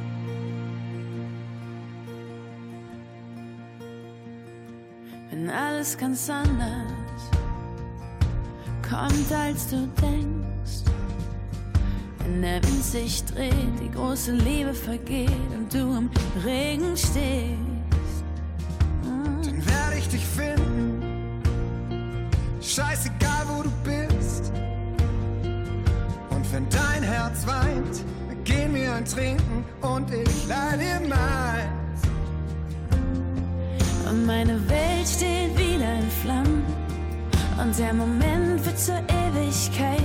Wenn 5.30 5.50
alles 5.50 5.98
ganz 5.98 6.30
anders 6.30 7.20
kommt, 8.88 9.30
als 9.30 9.68
du 9.68 9.86
denkst. 10.00 10.90
Wenn 12.18 12.40
der 12.40 12.62
Wind 12.64 12.82
sich 12.82 13.22
dreht, 13.26 13.52
die 13.82 13.90
große 13.90 14.32
Liebe 14.32 14.72
vergeht 14.72 15.50
und 15.54 15.74
du 15.74 15.98
im 15.98 16.10
Regen 16.42 16.96
stehst. 16.96 17.65
Trinken 29.06 29.64
und 29.82 30.10
ich 30.10 30.46
leih 30.48 30.76
dir 30.76 31.00
meins. 31.08 32.00
Und 34.08 34.26
meine 34.26 34.68
Welt 34.68 35.06
steht 35.06 35.56
wieder 35.56 35.94
in 35.94 36.10
Flammen. 36.22 36.64
Und 37.60 37.78
der 37.78 37.94
Moment 37.94 38.64
wird 38.64 38.78
zur 38.78 38.98
Ewigkeit. 38.98 40.02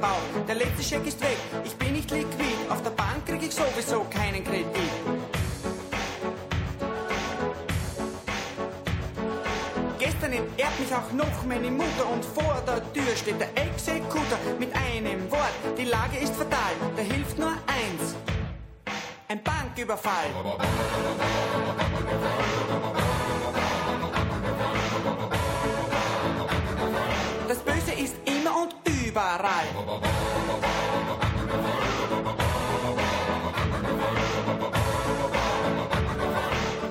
Bauch. 0.00 0.46
Der 0.46 0.54
letzte 0.54 0.82
Scheck 0.82 1.06
ist 1.06 1.20
weg, 1.20 1.36
ich 1.64 1.74
bin 1.76 1.92
nicht 1.92 2.10
liquid. 2.10 2.56
Auf 2.68 2.82
der 2.82 2.90
Bank 2.90 3.26
krieg 3.26 3.42
ich 3.42 3.54
sowieso 3.54 4.04
keinen 4.10 4.44
Kredit. 4.44 4.66
Gestern 9.98 10.32
entehrt 10.32 10.80
mich 10.80 10.92
auch 10.94 11.12
noch 11.12 11.44
meine 11.46 11.70
Mutter 11.70 12.08
und 12.12 12.24
vor 12.24 12.62
der 12.66 12.92
Tür 12.92 13.16
steht 13.16 13.40
der 13.40 13.50
Exekutor 13.56 14.38
mit 14.58 14.70
einem 14.74 15.30
Wort. 15.30 15.52
Die 15.76 15.84
Lage 15.84 16.18
ist 16.18 16.34
fatal, 16.34 16.72
da 16.96 17.02
hilft 17.02 17.38
nur 17.38 17.52
eins. 17.66 18.14
Ein 19.28 19.42
Banküberfall. 19.42 20.30
Skandal. 29.58 30.00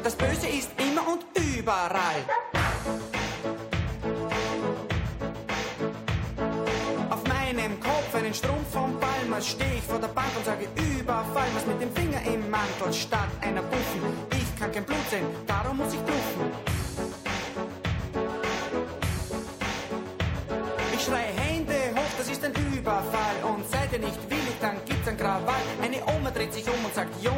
Das 0.03 0.15
Böse 0.15 0.47
ist 0.47 0.69
immer 0.77 1.07
und 1.07 1.25
überall. 1.35 2.23
Auf 7.09 7.23
meinem 7.27 7.79
Kopf 7.79 8.15
einen 8.15 8.33
Strumpf 8.33 8.71
vom 8.71 8.97
Palmas 8.99 9.47
stehe 9.47 9.75
ich 9.75 9.83
vor 9.83 9.99
der 9.99 10.07
Bank 10.07 10.27
und 10.37 10.45
sage 10.45 10.67
Überfall, 10.75 11.47
was 11.55 11.65
mit 11.65 11.81
dem 11.81 11.93
Finger 11.93 12.21
im 12.25 12.49
Mantel 12.49 12.93
statt 12.93 13.29
einer 13.41 13.61
Buffen. 13.61 14.01
Ich 14.31 14.59
kann 14.59 14.71
kein 14.71 14.83
Blut 14.83 15.09
sehen, 15.09 15.25
darum 15.45 15.77
muss 15.77 15.93
ich 15.93 15.99
bluffen. 15.99 16.76
Eine 26.47 26.53
Oma 26.53 26.53
dreht 26.53 26.53
sich 26.53 26.67
um 26.73 26.85
und 26.85 26.93
sagt, 26.93 27.23
junger 27.23 27.36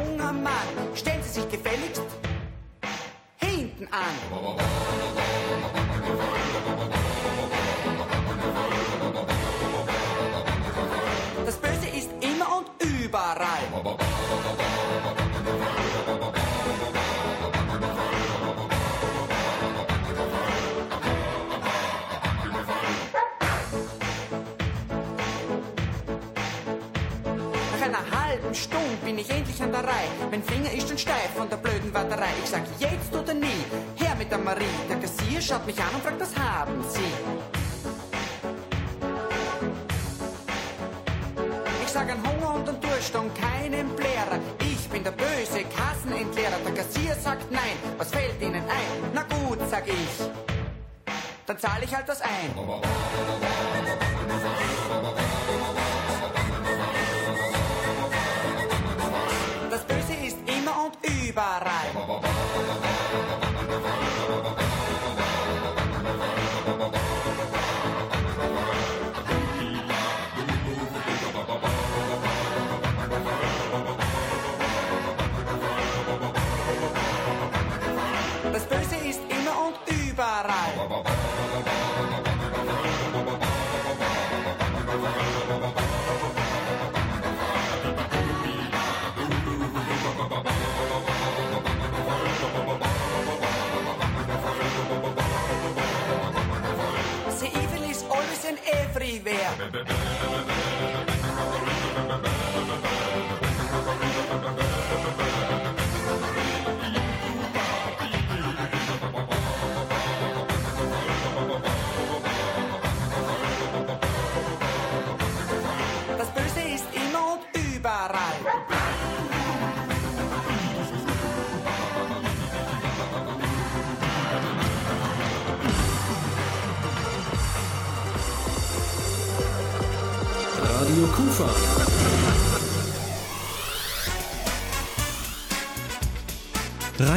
ich 29.20 29.30
endlich 29.30 29.62
an 29.62 29.70
der 29.70 29.84
Reihe. 29.84 30.08
Mein 30.30 30.42
Finger 30.42 30.72
ist 30.72 30.88
schon 30.88 30.98
steif 30.98 31.30
von 31.36 31.48
der 31.48 31.56
blöden 31.56 31.92
Warterei. 31.92 32.30
Ich 32.42 32.50
sag 32.50 32.62
jetzt 32.78 33.14
oder 33.14 33.34
nie, 33.34 33.64
her 33.96 34.14
mit 34.16 34.30
der 34.30 34.38
Marie. 34.38 34.64
Der 34.88 34.96
Kassier 34.96 35.40
schaut 35.40 35.66
mich 35.66 35.78
an 35.78 35.88
und 35.94 36.02
fragt, 36.02 36.20
was 36.20 36.34
haben 36.36 36.82
Sie? 36.88 37.12
Ich 41.84 41.90
sag 41.90 42.10
an 42.10 42.18
Hunger 42.26 42.54
und 42.54 42.68
an 42.68 42.80
Durst 42.80 43.14
und 43.14 43.30
keinen 43.34 43.88
Blärer. 43.94 44.38
Ich 44.60 44.88
bin 44.88 45.04
der 45.04 45.12
böse 45.12 45.64
Kassenentleerer. 45.76 46.58
Der 46.64 46.74
Kassier 46.74 47.14
sagt 47.16 47.50
nein, 47.50 47.76
was 47.98 48.10
fällt 48.10 48.40
Ihnen 48.40 48.62
ein? 48.62 49.10
Na 49.12 49.22
gut, 49.22 49.58
sag 49.70 49.86
ich. 49.86 50.30
Dann 51.46 51.58
zahle 51.58 51.84
ich 51.84 51.94
halt 51.94 52.08
was 52.08 52.20
ein. 52.22 52.54
Bye-bye. 99.72 100.49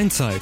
Rheinzeit. 0.04 0.42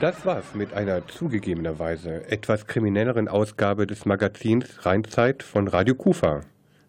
Das 0.00 0.24
war's 0.24 0.54
mit 0.54 0.72
einer 0.72 1.08
zugegebenerweise 1.08 2.30
etwas 2.30 2.68
kriminelleren 2.68 3.26
Ausgabe 3.26 3.88
des 3.88 4.06
Magazins 4.06 4.86
Rheinzeit 4.86 5.42
von 5.42 5.66
Radio 5.66 5.96
Kufa. 5.96 6.42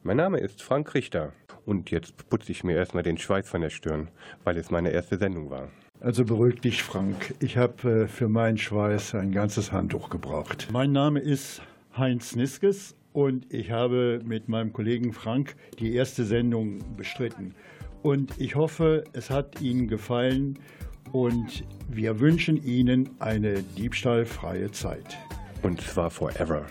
Mein 0.04 0.18
Name 0.18 0.38
ist 0.38 0.62
Frank 0.62 0.94
Richter 0.94 1.34
und 1.66 1.90
jetzt 1.90 2.30
putze 2.30 2.52
ich 2.52 2.64
mir 2.64 2.76
erstmal 2.78 3.02
den 3.02 3.18
Schweiß 3.18 3.50
von 3.50 3.62
der 3.62 3.72
Stirn, 3.72 4.10
weil 4.44 4.56
es 4.58 4.70
meine 4.70 4.92
erste 4.92 5.18
Sendung 5.18 5.50
war. 5.50 5.70
Also 6.00 6.24
beruhig 6.24 6.62
dich, 6.62 6.84
Frank. 6.84 7.34
Ich 7.40 7.58
habe 7.58 8.04
äh, 8.04 8.08
für 8.08 8.30
meinen 8.30 8.60
Schweiß 8.60 9.16
ein 9.16 9.32
ganzes 9.32 9.72
Handtuch 9.72 10.12
gebraucht. 10.12 10.68
Mein 10.72 10.92
Name 10.92 11.22
ist 11.22 11.64
Heinz 11.98 12.36
Niskes 12.36 12.96
und 13.14 13.52
ich 13.52 13.72
habe 13.72 14.22
mit 14.24 14.48
meinem 14.48 14.74
Kollegen 14.74 15.12
Frank 15.12 15.56
die 15.80 15.96
erste 15.96 16.24
Sendung 16.24 16.80
bestritten. 16.96 17.56
Und 18.04 18.40
ich 18.40 18.56
hoffe, 18.56 19.04
es 19.14 19.30
hat 19.30 19.62
Ihnen 19.62 19.88
gefallen 19.88 20.58
und 21.12 21.64
wir 21.88 22.20
wünschen 22.20 22.64
Ihnen 22.64 23.10
eine 23.20 23.62
diebstahlfreie 23.62 24.72
Zeit. 24.72 25.18
Und 25.62 25.82
zwar 25.82 26.10
forever. 26.10 26.66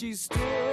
She 0.00 0.14
stood 0.14 0.69